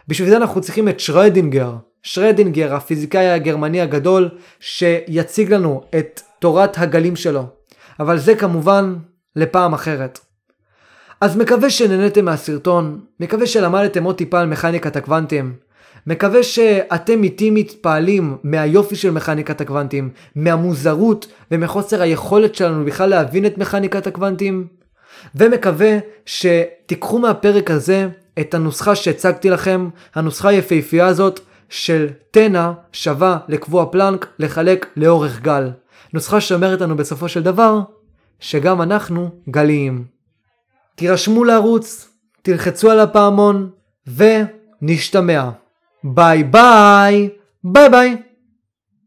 [0.07, 4.29] בשביל זה אנחנו צריכים את שרדינגר, שרדינגר, הפיזיקאי הגרמני הגדול,
[4.59, 7.45] שיציג לנו את תורת הגלים שלו.
[7.99, 8.95] אבל זה כמובן
[9.35, 10.19] לפעם אחרת.
[11.21, 15.53] אז מקווה שנהניתם מהסרטון, מקווה שלמדתם עוד טיפה על מכניקת הקוונטים.
[16.07, 23.57] מקווה שאתם איתי מתפעלים מהיופי של מכניקת הקוונטים, מהמוזרות ומחוסר היכולת שלנו בכלל להבין את
[23.57, 24.67] מכניקת הקוונטים.
[25.35, 28.07] ומקווה שתיקחו מהפרק הזה
[28.39, 35.71] את הנוסחה שהצגתי לכם, הנוסחה היפהפייה הזאת, של תנע שווה לקבוע פלנק לחלק לאורך גל.
[36.13, 37.79] נוסחה שאומרת לנו בסופו של דבר
[38.39, 40.05] שגם אנחנו גליים.
[40.95, 42.09] תירשמו לערוץ,
[42.41, 43.69] תלחצו על הפעמון
[44.07, 45.49] ונשתמע.
[46.03, 47.29] ביי ביי,
[47.63, 48.17] ביי ביי.